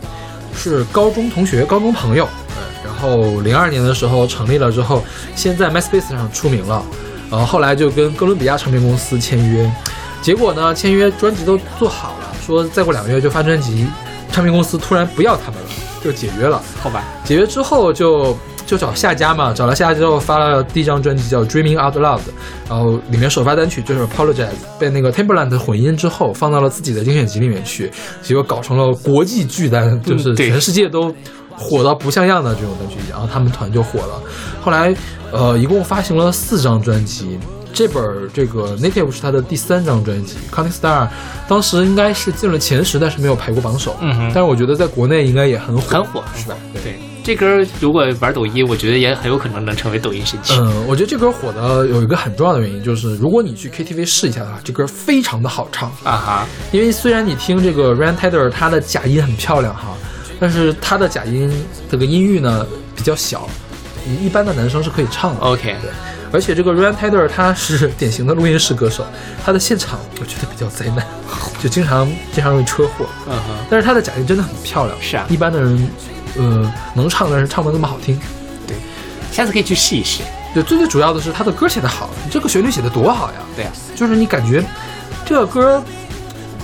[0.57, 2.29] 是高中同学、高中朋友。
[2.57, 5.05] 嗯，然后零二年的时候成立了之后，
[5.37, 6.85] 先在 MySpace 上出名了，
[7.33, 9.73] 然后后来就跟哥伦比亚唱片公司签约，
[10.21, 13.87] 结果呢，签约专辑都做好了，说再过两个月就发专辑，
[14.31, 15.69] 唱片公司突然不要他们了，
[16.05, 16.61] 就解约了。
[16.79, 22.19] 好吧，解约之后就就找下家嘛，找了下家之后发了第一张专辑叫《Dreaming Out Loud》，
[22.69, 24.35] 然后里面首发单曲就是《Apologize》，
[24.79, 27.91] 被那个 Timberland 混音之后放到了自己的精选集里面去，
[28.23, 31.15] 结果搞成了国际巨单，就是全世界都
[31.57, 34.23] 火到不像样的这种单曲，然后他们团就火了。
[34.61, 34.95] 后来
[35.33, 37.39] 呃，一共发行了四张专辑。
[37.75, 41.09] 这本儿这个 Native 是他的第三张专辑，Counting Star，
[41.49, 43.97] 当时应该是进了前十，但是没有排过榜首。
[44.03, 46.55] 嗯哼但是我觉得在国内应该也很火，很火，是吧？
[46.75, 46.83] 对。
[46.83, 50.53] 对，这歌如果玩抖音，我觉得也很有可能能成为抖音神曲。
[50.59, 55.89] 嗯，我觉得这歌火的有一个很重要的原因，就是如果你去 KTV 试一下的话，这歌非常的好唱。
[56.05, 59.97] 啊哈，因为虽然你听这个 Ryan Tedder 他的假音很漂亮哈，
[60.39, 61.51] 但是他的假音
[61.91, 63.49] 这个音域呢比较小，
[64.05, 65.41] 你一般的男生是可以唱的。
[65.41, 65.91] OK 对，
[66.33, 69.05] 而且这个 Ryan Tedder 他是典型的录音室歌手，
[69.45, 71.07] 他的现场我觉得比较灾难，
[71.63, 73.07] 就经常经常容易车祸。
[73.27, 75.89] 嗯哼，但是他的假音真的很漂亮，是啊一般的人，
[76.37, 78.19] 呃，能唱但是唱不那么好听。
[78.67, 78.77] 对
[79.31, 80.23] 下次可以去试一试。
[80.55, 83.39] 对，最最主要的是他的歌写得好，这个旋律写得多好呀！
[83.57, 84.63] 对啊，就是你感觉
[85.25, 85.83] 这个歌，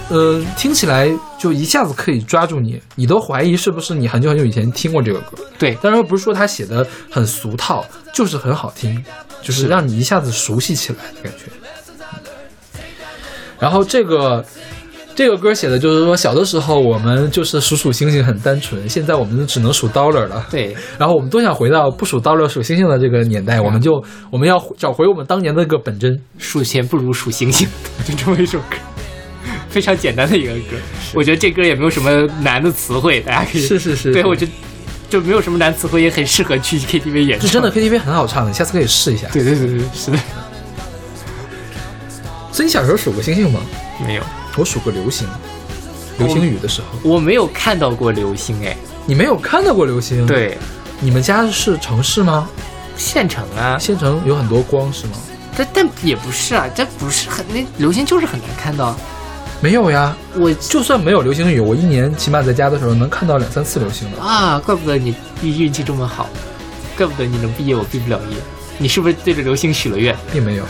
[0.09, 5.37] 呃，听起来就一下子可以抓住你，你都怀疑是不是你很久很久以前听过这个歌。
[5.59, 9.05] 对，当然不是说他写的很俗套，就是很好听，
[9.43, 11.45] 就是是让你一下子熟悉起来的感觉。
[11.47, 11.53] 嗯
[13.61, 14.45] 然后这个
[15.17, 20.47] 这个歌写的就是说，小的时候我们就是数数星星很单纯，现在我们只能数 dollar 了。
[20.49, 24.01] 对，然后我们都想回到不数 dollar 数星星的这个年代，我们就
[24.31, 26.17] 我们要找回我们当年的那个本真。
[26.39, 27.67] 数钱不如数星星，
[28.07, 28.77] 就这么一首歌，
[29.69, 30.77] 非常简单的一个歌。
[31.15, 32.11] 我觉得这歌也没有什么
[32.41, 34.53] 难的词汇，大家可以是是是对我觉得
[35.09, 37.47] 就没有什么难词汇，也很适合去 KTV 演唱。
[37.47, 39.29] 就真的 KTV 很好唱，你下次可以试一下。
[39.33, 40.19] 对对对对，是的，
[42.53, 43.61] 所以你小时候数过星星吗？
[44.05, 44.23] 没有，
[44.57, 45.27] 我数过流星，
[46.19, 46.87] 流星雨的时候。
[47.03, 48.77] 我没有看到过流星哎。
[49.07, 50.59] 你没有看到过流星？，对，
[51.01, 52.49] 你们家是城市吗？
[52.97, 55.13] 县城啊，县城有很多光是吗？
[55.57, 58.95] 但但也不是啊，这不是很那流星就是很难看到。
[59.61, 64.23] 没有呀，我就算没有流星雨，我一年起码在家的时候能看到两三次流星的。
[64.23, 66.29] 啊，怪不得你运运气这么好，
[66.97, 68.37] 怪不得你能毕业，我毕不了业。
[68.79, 70.17] 你是不是对着流星许了愿？
[70.33, 70.65] 并没有，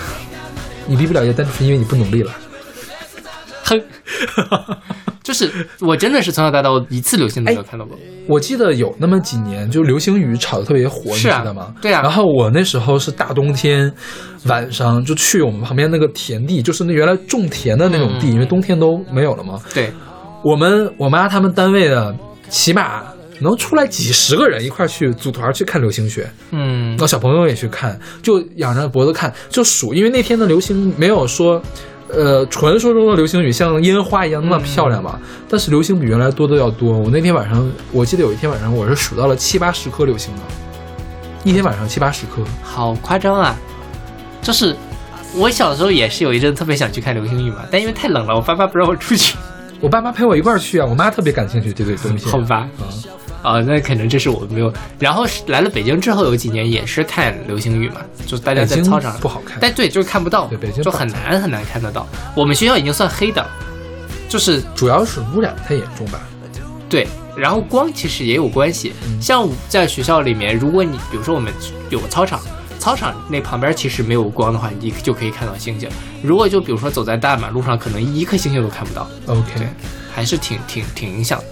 [0.86, 2.32] 你毕不了业，单纯是因为你不努力了。
[3.64, 3.82] 哼，
[5.28, 7.94] 就是我真的是从小到大我一次流星都没有看到过。
[8.26, 11.74] 我记得有那么几年，就流星雨炒的特别火，是啊你知道吗？
[11.82, 13.92] 对啊然后我那时候是大冬天，
[14.46, 19.60] 晚上就去我们旁边那个田地，就是那原来种田的那种地，嗯因为冬天都没有了嘛。
[19.74, 19.92] 对，
[20.42, 22.16] 我们我妈他们单位的
[22.48, 23.02] 起码
[23.42, 31.62] 能出来几十个人一块去组团去看流星雪，嗯然后小朋友也去看，就仰着脖子看，就数，因为那天的流星没有说。
[32.08, 35.18] 呃，传说中的流星雨像烟花一样那么漂亮嘛？
[35.48, 36.96] 但是流星比原来多的要多。
[36.96, 40.42] 我那天晚上，我记得有一天晚上，我是数到了七八十颗流星的，
[41.44, 42.42] 一天晚上七八十颗。
[42.62, 43.54] 好夸张啊！
[44.40, 44.74] 就是
[45.34, 49.36] 我小时候也是有一阵特别想去看流星雨嘛，但因为太冷了，我爸妈不让我出去。
[49.80, 52.28] 我爸妈陪我一块儿去啊，我妈特别感兴趣这个东西。
[52.30, 52.68] 好吧，
[53.48, 54.70] 啊，那可能这是我没有。
[54.98, 62.06] 然后是来了北京之后，有几年也是看流星雨嘛，就是大家在操场不好看，但对，就是看不到，对北京就很难很难看得到。
[62.34, 63.46] 我们学校已经算黑的，
[64.28, 66.20] 就是主要是污染太严重吧。
[66.90, 68.92] 对，然后光其实也有关系。
[69.20, 71.52] 像在学校里面，如果你比如说我们
[71.90, 72.40] 有个操场，
[72.78, 75.88] 操场那旁边其实没有光的话，你就可以看到星星。
[76.22, 79.66] 如果就比如说走在大马路上，可能一颗星星都看不到，OK，
[80.14, 81.44] 还是挺挺挺影响的。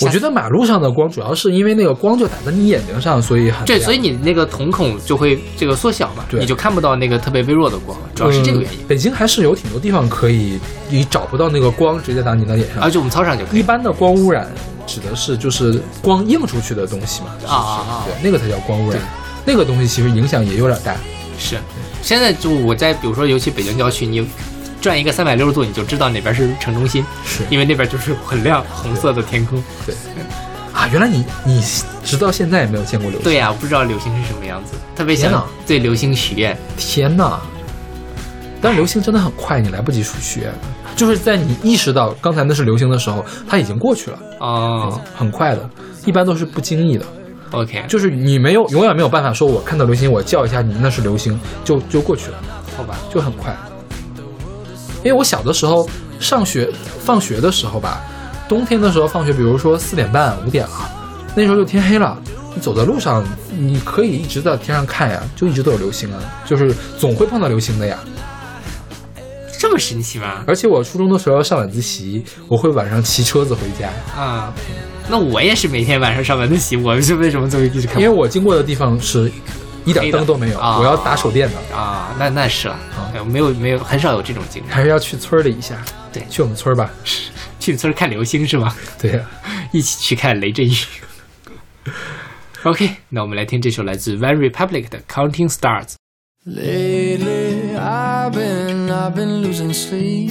[0.00, 8.78] 哎，我觉得得马路上的光主要是因为那个光就打在你眼睛上，所以很对，所以你那个瞳孔就会这个缩小嘛，对你就看不到那个特别微弱的光，主要是这个原因。
[8.78, 12.82] 呃北京还是有挺多地方可以，你找不到那个光直接打你的脸上。
[12.82, 14.50] 而且我们操场就可以一般的光污染
[14.86, 19.02] 指的是就是光映出去的东西嘛，啊啊啊对，那个才叫光污染对。
[19.52, 20.94] 那个东西其实影响也有点大。
[21.38, 21.56] 是，
[22.02, 24.26] 现在就我在比如说，尤其北京郊区，你
[24.80, 27.42] 转一个三百六十度，你就知道哪边是城中心，是。
[27.50, 29.62] 因为那边就是很亮红色的天空。
[29.84, 29.94] 对。
[30.72, 31.62] 啊，原来你你
[32.04, 33.24] 直到现在也没有见过流星。
[33.24, 36.56] 对呀、我不知道流星是什么样子，特别想对流星许愿。
[36.76, 37.38] 天呐！
[38.62, 40.52] 但是流星真的很快，你来不及许愿，
[40.94, 45.00] 就是在你意识到刚才那是流星的时候，它已经过去了，哦。
[45.16, 45.68] 很快的，
[46.06, 47.04] 一般都是不经意的
[47.50, 52.38] ，，OK，就是你没有永远没有办法说，我看到流星，我叫一下你那是流星，就就过去了，
[52.76, 53.56] 好吧，就很快。
[55.02, 55.88] 因为我小的时候
[56.18, 56.70] 上学
[57.00, 58.02] 放学的时候吧，
[58.48, 60.90] 冬天的时候放学，比如说四点半五点了，
[61.34, 62.20] 那时候就天黑了。
[62.52, 63.24] 你走在路上，
[63.56, 67.96] 你可以一直在天上看呀，就一直都有流星啊，就是总会碰到流星的呀。
[69.56, 70.42] 这么神奇吗？
[70.48, 73.88] 而且我初中的时候要上晚自习，我会晚上骑车子回家，
[74.20, 74.52] 啊，
[75.08, 79.30] 那我也是每天晚上上晚自习，我是为什么就一直看因为我经过的地方是
[79.84, 82.14] 一点灯都没有，啊我要打手电的，啊？
[82.18, 82.78] 那那是了，
[83.14, 84.68] 哎没有没有，很少有这种经历。
[84.68, 85.76] 还是要去村里一下。
[86.12, 86.90] 对去我们村儿吧。
[87.60, 88.74] 去村儿看流星是吗？
[89.00, 89.20] 对呀、
[89.72, 90.74] 一起去看雷阵雨。
[92.64, 95.86] OK，那我们来听这首来自 One Republic 的《Counting Stars》。
[96.46, 100.30] Lately, I've been, I've been losing sleep,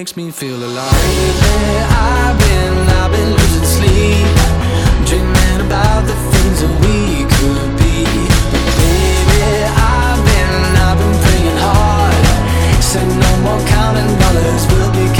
[0.00, 0.90] makes me feel alive.
[1.04, 4.32] Lately, I've been, I've been losing sleep,
[5.04, 8.08] dreaming about the things that we could be.
[8.80, 10.56] Baby, I've been,
[10.88, 12.24] I've been praying hard.
[12.80, 15.19] Said no more counting dollars, we'll be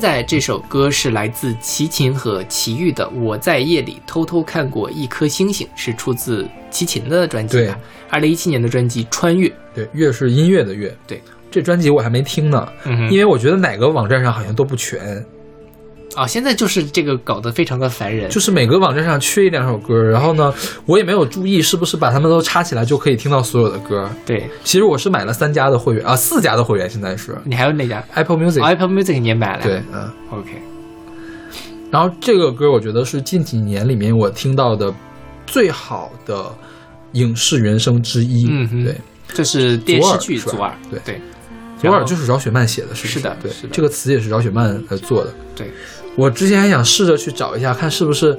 [0.00, 7.74] 现在这首歌是来自齐秦和齐豫的《我在夜里偷偷看过一颗星星》，是出自齐秦的专辑对？
[8.08, 9.46] 二零一七年的专辑《穿越》。
[9.74, 10.90] 对，乐是音乐的乐。
[11.06, 15.22] 对，这专辑我还没听呢，嗯因为我觉得哪个网站上好像都不全，
[16.16, 20.52] 啊、现在就是这个搞得非常的烦人，就是每个网站上缺一两首歌，然后呢，
[20.84, 24.10] 我也没有注意是不是把它们都插起来就可以听到所有的歌。
[24.26, 28.62] 对其实我是买了三家的会员啊，四家的会员，现在是你还有哪家 Apple Music。
[28.62, 29.62] 哦？Apple Music 你也买了？
[29.62, 30.10] 对，嗯。
[30.30, 30.50] ，OK，
[31.90, 34.92] 然后这个歌我觉得是近几年里面我听到的
[35.46, 36.52] 最好的
[37.12, 38.46] 影视原声之一。
[38.50, 38.96] 嗯哼对，
[39.32, 41.20] 这是电视剧左耳左耳，是吧对
[41.80, 45.32] 左耳就是饶雪漫写的，是是的对这个词也是饶雪漫呃做的。
[45.56, 45.70] 对，
[46.16, 48.38] 我之前还想试着去找一下，看是不是，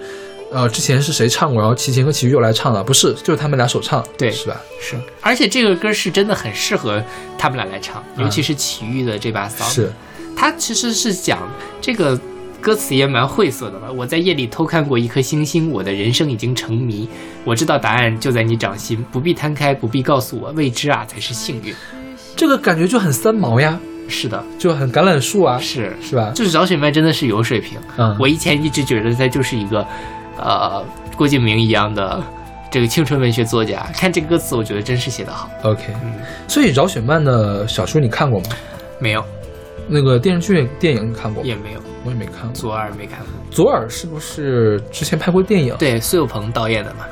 [0.51, 4.61] 呃，之前是谁唱过，然后齐秦和齐豫又来唱了，不是，就是他们俩首唱，对是吧？
[4.79, 7.01] 是，而且这个歌是真的很适合
[7.37, 9.73] 他们俩来唱，尤其是齐豫的这把嗓子。
[9.73, 9.91] 是，
[10.35, 11.39] 他其实是讲
[11.79, 12.19] 这个
[12.59, 13.91] 歌词也蛮晦涩的吧。
[13.91, 17.07] 我在夜里偷看过一颗星星，我的人生已经成谜。
[17.43, 21.73] 我知道答案就在你掌心，不必摊开，不必告诉我，未知啊才是幸运。
[22.35, 23.79] 这个感觉就很三毛呀，
[24.11, 26.31] 是的，就很橄榄树啊，是是吧？
[26.35, 27.79] 就是饶雪漫真的是有水平。
[27.97, 29.85] 嗯我以前一直觉得她就是一个
[30.37, 30.83] 呃
[31.15, 32.21] 郭敬明一样的
[32.69, 33.87] 这个青春文学作家。
[33.95, 35.49] 看这个歌词，我觉得真是写得好。
[35.63, 36.13] OK，嗯，
[36.47, 38.49] 所以饶雪漫的小说你看过吗？
[38.99, 39.23] 没有，
[39.87, 41.43] 那个电视剧、电影你看过？
[41.43, 42.51] 也没有，我也没看过。
[42.53, 43.27] 左耳没看过。
[43.49, 45.75] 左耳是不是之前拍过电影？
[45.79, 47.05] 对，苏有朋导演的嘛，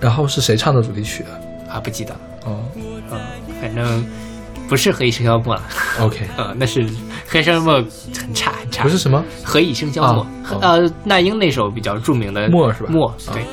[0.00, 1.76] 然后是谁唱的主题曲啊？
[1.76, 2.12] 啊，不记得，
[2.44, 3.18] 哦嗯，
[3.60, 4.04] 反正
[4.72, 5.62] 不是 《何以笙箫默》了
[6.00, 6.80] ，，OK，呃，那是
[7.28, 7.78] 《何以笙箫默》
[8.18, 10.26] 很差很差，不是什么何以笙箫默
[10.62, 13.44] 呃，那英那首比较著名的默是吧默，啊对。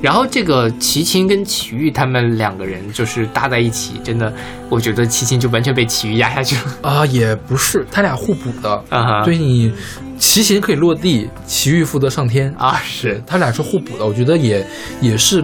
[0.00, 4.32] 然后这个齐秦跟齐豫他们两个人就是搭在一起，真的，
[4.68, 6.62] 我觉得齐秦就完全被齐豫压下去了。
[6.88, 8.70] 啊，也不是，他俩互补的。
[8.88, 9.72] 啊哈对你，
[10.16, 12.54] 齐秦可以落地，齐豫负责上天。
[12.56, 14.64] 啊，是，他俩是互补的，我觉得也
[15.00, 15.42] 也是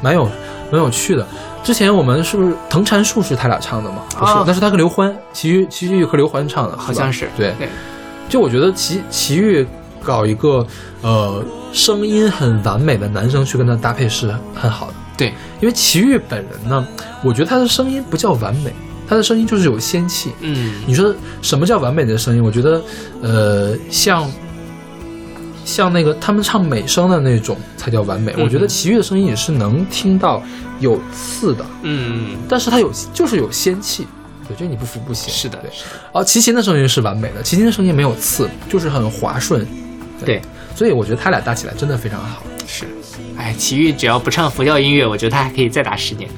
[0.00, 0.30] 蛮有
[0.70, 1.26] 蛮有趣的。
[1.66, 3.96] 之前我们是不是《藤缠树》是他俩唱的吗？
[4.10, 7.52] 不是，啊那是他跟刘欢，齐豫齐豫和刘欢唱的，好像是对。
[7.58, 7.68] 对，
[8.28, 9.66] 就我觉得齐齐豫
[10.00, 10.64] 搞一个
[11.02, 16.86] 呃声音很完美的男生去跟他搭配是很好的，对，因为齐豫本人呢，
[17.24, 18.72] 我觉得他的声音不叫完美，
[19.08, 20.30] 他的声音就是有仙气。
[20.42, 21.12] 嗯，你说
[21.42, 22.40] 什么叫完美的声音？
[22.40, 22.80] 我觉得，
[23.20, 24.24] 呃，像
[25.66, 28.32] 像那个他们唱美声的那种才叫完美。
[28.38, 30.42] 嗯我觉得齐豫的声音也是能听到
[30.80, 34.06] 有刺的，嗯，但是他有就是有仙气。
[34.48, 35.34] 我觉得你不服不行。
[35.34, 35.70] 是的对。
[36.12, 39.66] 哦，齐秦的声音是完美的，齐秦的声音没有刺，就是很滑顺。
[40.24, 40.40] 对，
[40.74, 42.42] 所以我觉得他俩搭起来真的非常好。
[42.66, 42.86] 是。
[43.36, 46.30] 哎，齐豫只要不唱佛教音乐，我觉得他还可以再打十年。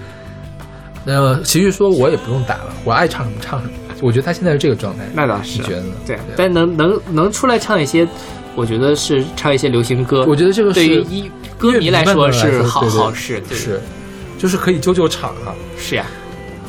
[1.04, 5.04] 呃，齐豫说：“我也不用打了，我爱唱什么唱什么。”我觉得他现在是这个状态。
[5.12, 5.92] 那倒是你觉得呢？
[6.06, 8.06] 对，但能能能出来唱一些，
[8.58, 10.24] 我觉得是唱一些流行歌。
[10.26, 13.80] 我觉得这个是对于一歌迷来说是好好事，对是，
[14.36, 15.54] 就是可以救救场啊。
[15.78, 16.04] 是呀，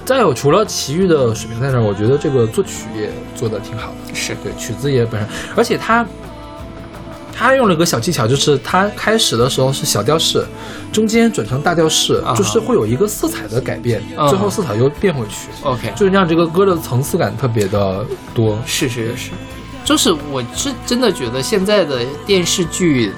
[0.06, 4.14] 再有，除了齐豫的水平在这儿，我觉得这个作曲也做的挺好的。
[4.14, 6.06] 是对，曲子也本身，而且他
[7.34, 10.46] 他用了个小技巧，就是他开始的时候是小调式，
[10.92, 18.60] 中间转成大调式，啊就是会有一个色彩的改变，嗯最后色彩又变回去，OK，就是让这个歌的层次感特别的多。
[18.66, 19.32] 是是是，
[19.90, 23.12] 就是我是真的觉得现在的电视剧，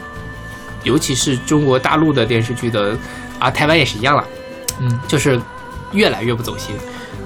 [0.86, 2.98] 尤其是中国大陆的电视剧的
[3.40, 4.26] 啊，台湾也是一样了，
[4.80, 5.38] 嗯，就是
[5.92, 6.74] 越来越不走心。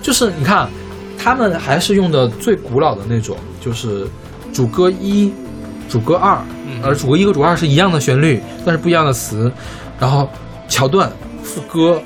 [0.02, 0.68] 就是你看，
[1.16, 4.08] 他们还是用的最古老的那种，就是
[4.52, 5.32] 主歌一、
[5.88, 9.52] 主歌二，嗯而主歌一和主歌二是一样的旋律，但是不一样的词，
[10.00, 10.28] 然后
[10.68, 11.12] 桥段、
[11.44, 12.02] 副歌，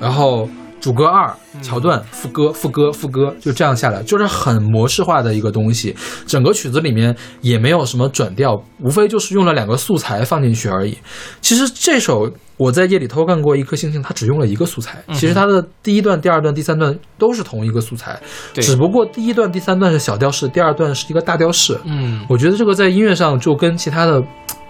[0.00, 0.48] 然后
[0.84, 5.96] 主歌二、桥段、副歌、副歌、副歌，就这样下来，就是很模式化的一个东西。
[6.26, 10.94] 整个曲子里面也没有什么转调，无非就是用了两个素材放进去而已。
[11.40, 15.02] 其实这首我在夜里偷看过一颗星星，它只用了一个素材。
[15.14, 18.20] 其实它的第一段、第二段、第三段都是同一个素材，
[18.52, 21.80] 只不过第一段、第三段是小调式，第二段是一个大调式。
[21.86, 24.22] 嗯，我觉得这个在音乐上就跟其他的，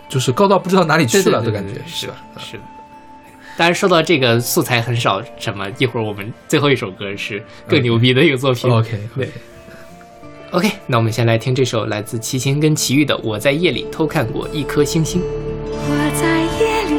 [0.08, 2.62] 就是高到不知道哪里去了的感觉是吧？，是的。
[3.56, 8.68] 当然说到这个素材很少，什么一会儿我们最后一首歌是更牛逼的一个作品。
[8.70, 9.28] OK 对
[10.50, 15.20] OK，OK，那我们先来听这首来自齐秦跟齐豫的《我在夜里偷看过一颗星星》。
[15.70, 16.94] 我在夜里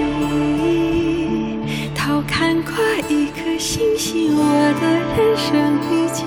[1.94, 2.74] 偷看过
[3.10, 4.44] 一颗星星，我
[4.80, 4.88] 的
[5.18, 5.54] 人生
[5.92, 6.26] 已经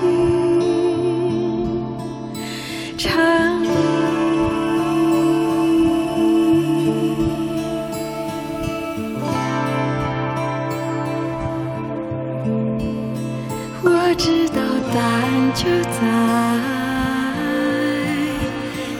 [14.19, 14.61] 知道
[14.93, 16.01] 答案就在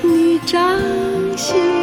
[0.01, 0.57] 你掌
[1.35, 1.78] 心。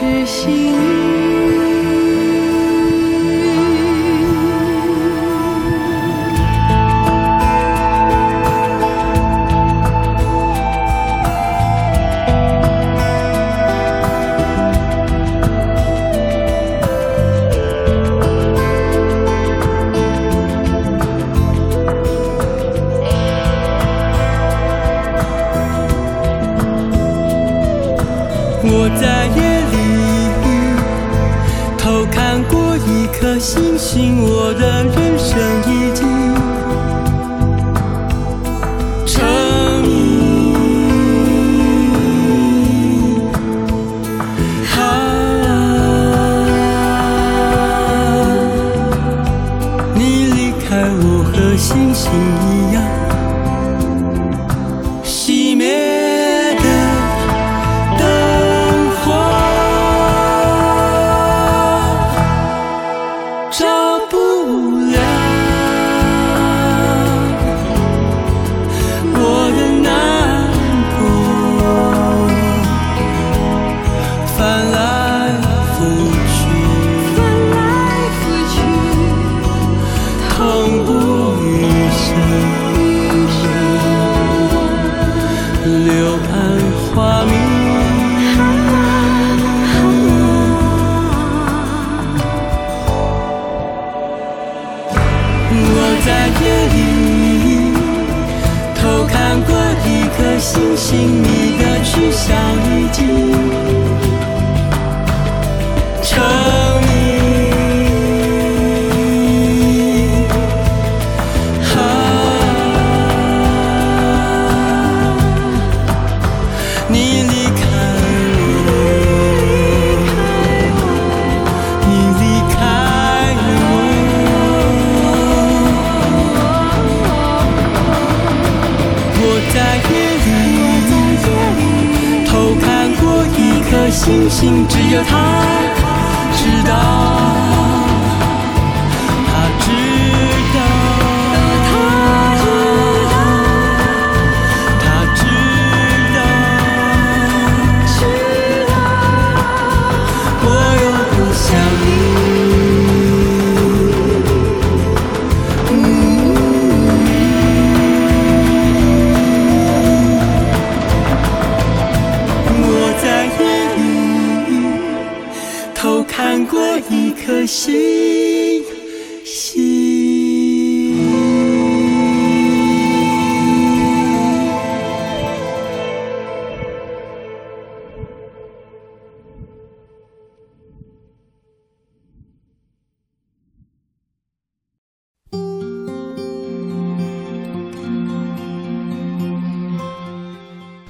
[0.00, 1.07] 是幸运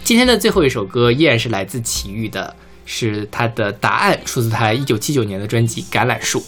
[0.09, 2.57] 今天的最后一首歌依然是来自齐豫的，
[2.87, 6.41] 是他的答案，出自他一九七九年的专辑《橄榄树》。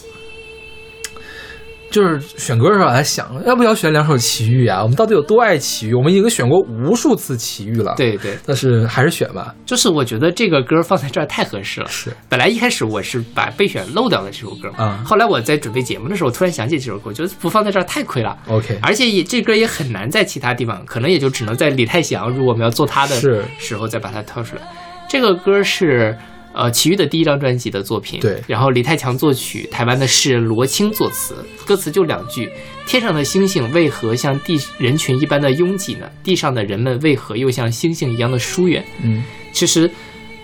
[1.91, 4.81] 就是选歌的时候，我还想要不要选两首奇遇啊？
[4.83, 5.95] 我们到底有多爱奇遇？
[5.95, 9.55] 我们已经选过无数次奇遇了。，对对，但是还是选吧。
[9.67, 11.89] 就是我觉得这个歌放在这儿太合适了。
[11.89, 18.39] 是，本来一开始我是把备选漏掉了这首歌，嗯后来我在准备节目的时候突然想起这首歌，我觉得不放在这儿太亏了。
[18.47, 23.21] OK，而且也这歌也很难在其他地方，可能也就只能在李泰祥，如果我们要做他的
[23.59, 24.63] 时候再把它挑出来。
[25.09, 26.17] 这个歌是
[26.53, 32.51] 呃齐豫的第一张专辑的作品，对然后李泰强作曲，台湾的诗人罗青作词，歌词就两句：
[32.87, 36.11] 天上的星星为何像地人群一般的拥挤呢？
[36.23, 38.85] 地上的人们为何又像星星一样的疏远？
[39.03, 39.23] 嗯，
[39.53, 39.91] 其实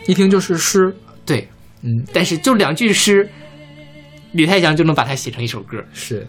[0.07, 0.95] 一听就是诗。
[1.25, 1.49] 对，
[1.83, 3.29] 嗯，但是就两句诗，
[4.33, 5.79] 李泰强就能把它写成一首歌。
[5.93, 6.27] 是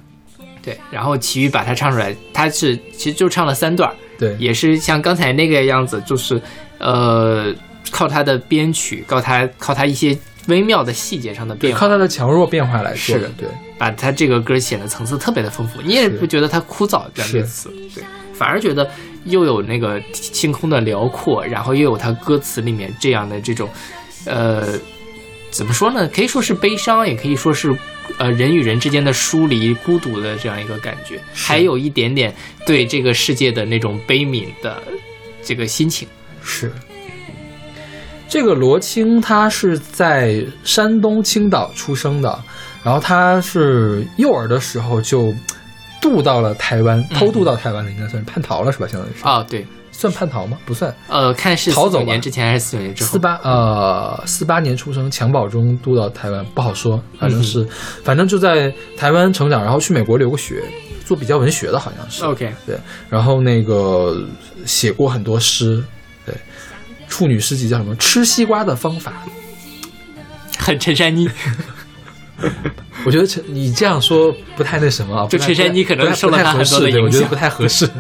[0.64, 6.41] 对，然后齐豫把它唱出来，他是其实就唱了三段，对，也是像刚才那个样子，就是
[6.80, 7.54] 呃，
[7.92, 13.34] 靠他的编曲，靠他靠他一些微妙的细节上的，变化，靠他的强弱变化来说的是。
[13.38, 13.48] 对，
[13.78, 15.82] 把他这个歌显得层次特别的丰富。
[15.82, 18.04] 你也不觉得它枯燥两词，对，
[18.34, 18.90] 反而觉得
[19.26, 23.70] 又有那个星空的辽阔，然后又有他歌词里面这样的这种，
[24.26, 24.68] 呃，
[25.52, 26.08] 怎么说呢？
[26.08, 27.76] 可以说是悲伤，也可以说是。
[28.20, 32.34] 呃，人与人之间的疏离、孤独的这样一个感觉，还有一点点
[32.66, 34.82] 对这个世界的那种悲悯的
[35.44, 36.08] 这个心情。
[36.42, 36.72] 是。
[38.30, 42.40] 这个罗青他是在山东青岛出生的，
[42.84, 45.34] 然后他是幼儿的时候就
[46.02, 48.88] 渡到了台湾，偷渡到台湾的，应该算是叛逃了是吧？
[48.88, 50.58] 相当于是，哦，对，算叛逃吗？
[50.66, 50.94] 不算。
[51.08, 53.10] 呃，看是逃走吧年之前还是四九年之后？
[53.12, 57.66] 四八呃四八年出生，襁褓中渡到台湾，不好说，反正是，
[58.04, 60.64] 反正就在台湾成长，然后去美国留过学，
[61.06, 62.26] 做比较文学的，好像是。
[62.26, 62.78] OK，对，
[63.10, 64.22] 然后那个
[64.66, 65.84] 写过很多诗，对，
[67.08, 67.96] 处女诗集叫什么？
[67.96, 69.14] 吃西瓜的方法。
[70.58, 71.30] 很陈珊妮。
[73.06, 77.90] 我觉得陈你这样说不太那什么啊，就陈珊妮可能受了他很多的影响我觉得不太合适。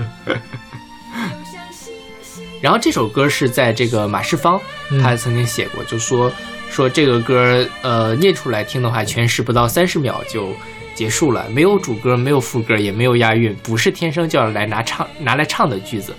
[2.61, 4.59] 然后这首歌是在这个马世芳，
[4.89, 6.31] 嗯他曾经写过，就说
[6.69, 10.51] 说这个歌，呃，念出来听的话，全诗不到三十秒就
[10.93, 16.13] 结束了，没有主歌，没有副歌，也没有押韵，不是天生就要来拿唱拿来唱的句子。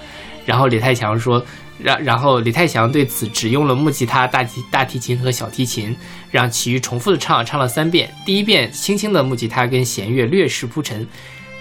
[0.46, 1.44] 然后李泰强说，
[1.82, 5.96] 然然后李泰祥对此只用了木吉他、大提大提琴和小提琴，
[6.30, 8.12] 让齐豫重复的唱，唱了三遍。
[8.26, 11.06] 第一遍轻轻的木吉他跟弦乐略施铺陈，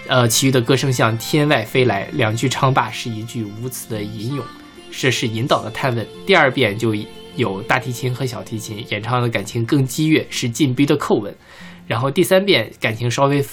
[0.08, 4.44] 呃，其余的歌声像天外飞来，两句唱罢是一句无词的吟咏，
[4.90, 6.06] 这是引导的探问。
[6.26, 6.94] 第二遍就
[7.36, 11.32] 有大提琴和小提琴演唱的感情更激越，是进逼的叩问。
[11.86, 13.44] 然后第三遍感情稍微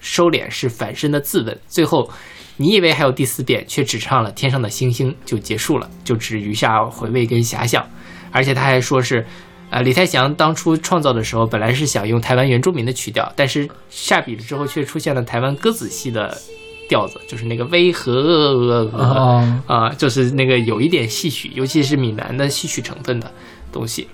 [0.00, 1.58] 收敛，是反身的自问。
[1.68, 2.10] 最后，
[2.56, 7.84] 你以为还有第四遍，却只唱了天上的星星就结束了，就只余下回味跟遐想。
[8.30, 9.26] 而且他还说是。
[9.68, 16.40] 呃，李泰祥当初创造的时候，本来是想用台湾原住民的曲调，但是下笔了之后，却出现了台湾歌子戏的
[16.88, 23.28] 调子，就是那个为何啊啊，就是那个有一点戏曲，尤其是闽南的戏曲成分的
[23.72, 24.06] 东西。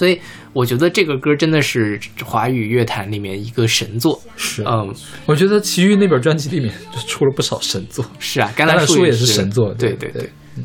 [0.00, 0.18] 所以
[0.54, 4.18] 我觉得这个歌真的是华语乐坛里面一个神作。
[4.34, 4.90] 是，嗯，
[5.26, 9.34] 我觉得齐豫那本专辑里面就出了不少神作，是啊，橄橄榄树也是是。
[9.34, 10.64] 神作，对对对对，嗯，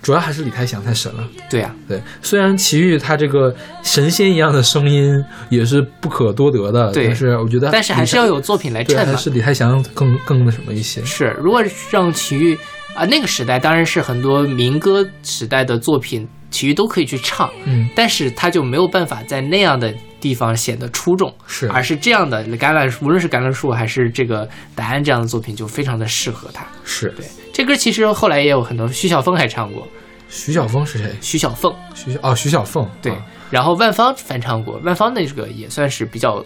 [0.00, 1.28] 主要还是李泰祥太神了。
[1.50, 3.52] 对啊，对，虽然齐豫他这个
[3.82, 5.12] 神仙一样的声音
[5.48, 7.08] 也是不可多得的，对。
[7.08, 9.04] 但是我觉得，但是还是要有作品来，衬嘛。
[9.12, 11.04] 还是李泰祥更更那什么一些。
[11.04, 11.60] 是，如果
[11.90, 12.56] 让齐豫
[12.94, 21.68] 啊、那个时代当然是很多民歌时代的作品，齐豫都可以去唱，嗯，但是他就没有办法在那样的地方显得出众，是。
[21.70, 26.66] 而是这样的橄榄树，无论是橄榄树还是这个答案这样的作品，就非常的适合他。
[26.84, 27.08] 是。
[27.16, 29.86] 对，这歌其实后来也有很多，徐小凤还唱过，
[30.28, 31.16] 徐小凤是谁？
[31.20, 32.88] 徐小凤，徐小哦，徐小凤。
[33.00, 33.12] 对。
[33.12, 33.18] 啊，
[33.50, 36.44] 然后万芳翻唱过，万芳那个也算是比较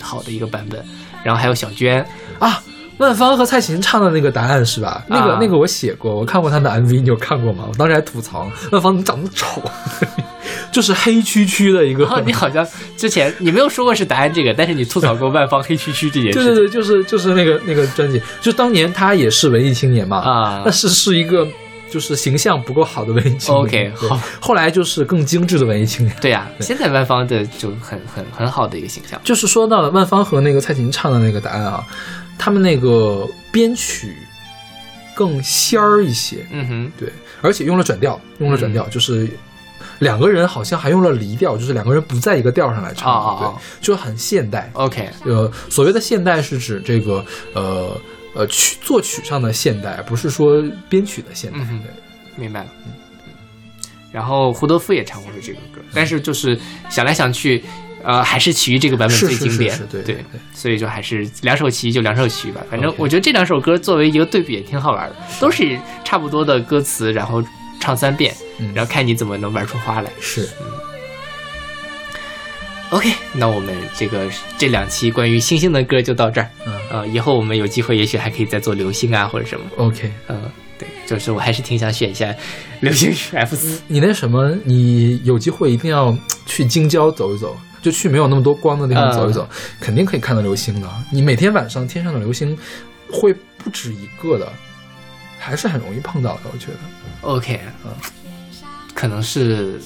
[0.00, 0.84] 好的一个版本，
[1.22, 2.04] 然后还有小娟，
[2.38, 2.62] 啊，
[2.98, 5.04] 万芳和蔡琴唱的那个答案是吧？
[5.08, 7.64] 那个、啊那个我写过，我看过她的 MV，你有看过吗？
[7.68, 9.62] 我当时还吐槽万芳怎么长得丑，
[10.70, 12.22] 就是黑黢黢的一个。
[12.24, 12.66] 你好像
[12.96, 16.38] 之前你没有说过是答案这个，但是你吐槽过万芳黑黢黢这件事。
[16.38, 21.46] 对对对，就是就是那个那个专辑，就当年她也是文艺青年嘛，啊但是是一个
[21.90, 23.92] 就是形象不够好的文艺青年。
[23.92, 26.16] OK，好后来就是更精致的文艺青年。
[26.20, 29.20] 对呀、现在万芳的就很很很好的一个形象。
[29.24, 31.84] 就是说到了万芳和那个蔡琴唱的那个答案啊，
[32.38, 34.16] 他们那个编曲
[35.14, 39.28] 更仙儿一些，嗯哼，对，而且用了转调，用了转调，就是
[39.98, 44.70] 两个人好像还用了离调，就是两个人不在一个调上来唱，哦哦哦对，就很现代。
[44.74, 48.00] OK，呃，所谓的现代是指这个呃
[48.34, 51.58] 呃曲作曲上的现代，不是说编曲的现代。
[51.60, 51.90] 嗯对
[52.36, 52.68] 明白了。
[52.86, 52.92] 嗯
[54.10, 56.58] 然后胡德夫也唱过这个歌，但是就是
[56.90, 57.64] 想来想去，
[58.04, 59.78] 呃，还是其余这个版本最经典。
[59.90, 60.24] 对对
[60.54, 62.60] 所以就还是两首其余就两首其余吧。
[62.70, 67.42] 反正我觉得这两首歌作为一个对比也挺好玩的，都是差不多的歌词，然后
[67.80, 70.10] 唱三遍，嗯然后看你怎么能玩出花来。
[70.20, 70.48] 是
[72.90, 76.50] OK，那我们这个这两期关于星星的歌就到这儿。
[76.66, 79.64] 嗯呃，以后我们有机会，也许还可以再做流星啊或者什么。
[79.78, 80.12] OK。
[80.28, 80.42] 嗯、
[80.78, 82.34] 对，就是我还是挺想选一下
[82.80, 83.80] 流星雨 F 四。
[83.88, 86.14] 你那什么，你有机会一定要
[86.44, 89.46] 去京郊走一走，就去没有那么多光的地方走一走，
[89.80, 90.88] 肯定可以看到流星的。
[91.10, 92.56] 你每天晚上天上的流星
[93.10, 94.50] 会不止一个的，
[95.38, 96.40] 还是很容易碰到的。
[96.52, 96.78] 我觉得
[97.22, 97.90] ，OK，嗯，
[98.94, 99.80] 可能是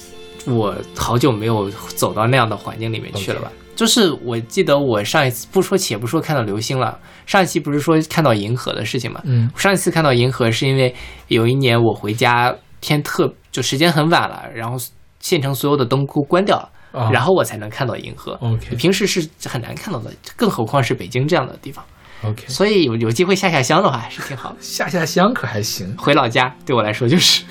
[0.45, 3.51] 我好久没有走到那样的环境里面去了吧。
[3.75, 9.21] 就是我记得我上一次不说且不说看到流星了，上一期不是说看到银河的事情嘛？
[9.25, 10.95] 嗯上一次看到银河是因为
[11.27, 14.77] 有一年我回家天特就时间很晚了，然后
[15.19, 16.69] 县城所有的灯都关掉了。
[16.97, 18.37] 啊然后我才能看到银河。
[18.41, 21.83] OK 平时是很难看到的，更何况是北京这样的地方。
[22.23, 24.57] OK，所以有有机会下下乡的话，还是挺好的。
[24.61, 25.95] 下下乡可还行。
[25.97, 27.43] 回老家对我来说就是。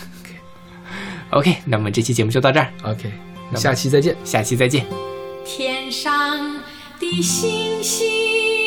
[1.31, 3.13] OK，那么这期节目就到这儿，OK，
[3.55, 4.17] 下期再见。
[4.25, 4.87] 下期再见。
[5.45, 6.61] 天上
[6.99, 8.66] 的星星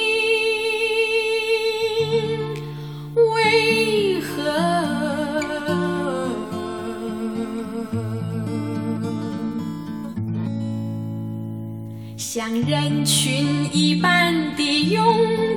[12.31, 14.61] 像人群一般的
[14.91, 15.03] 拥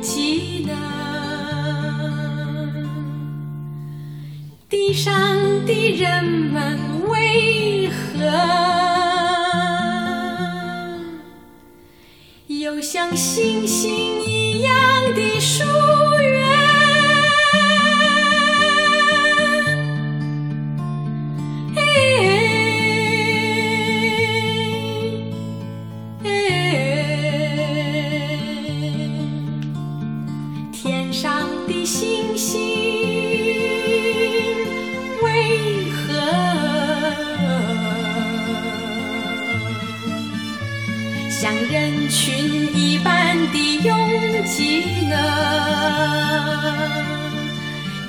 [0.01, 0.73] 挤呢？
[4.70, 5.12] 地上
[5.66, 6.78] 的人们
[7.11, 8.24] 为何
[12.47, 14.73] 又像星星一样
[15.15, 15.62] 的数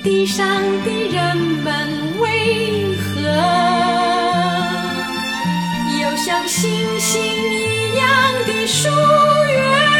[0.03, 0.45] 地上
[0.83, 3.21] 的人们为何
[6.01, 8.05] 又像星星一样
[8.45, 9.93] 的疏远？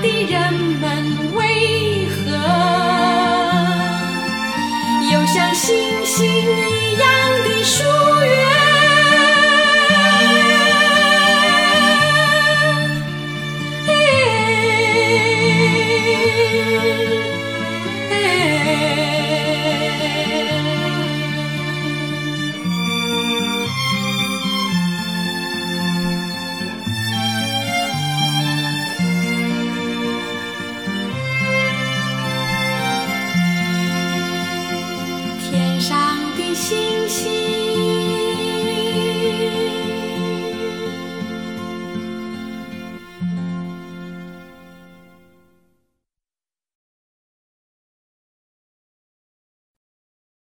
[0.00, 1.07] 的人们。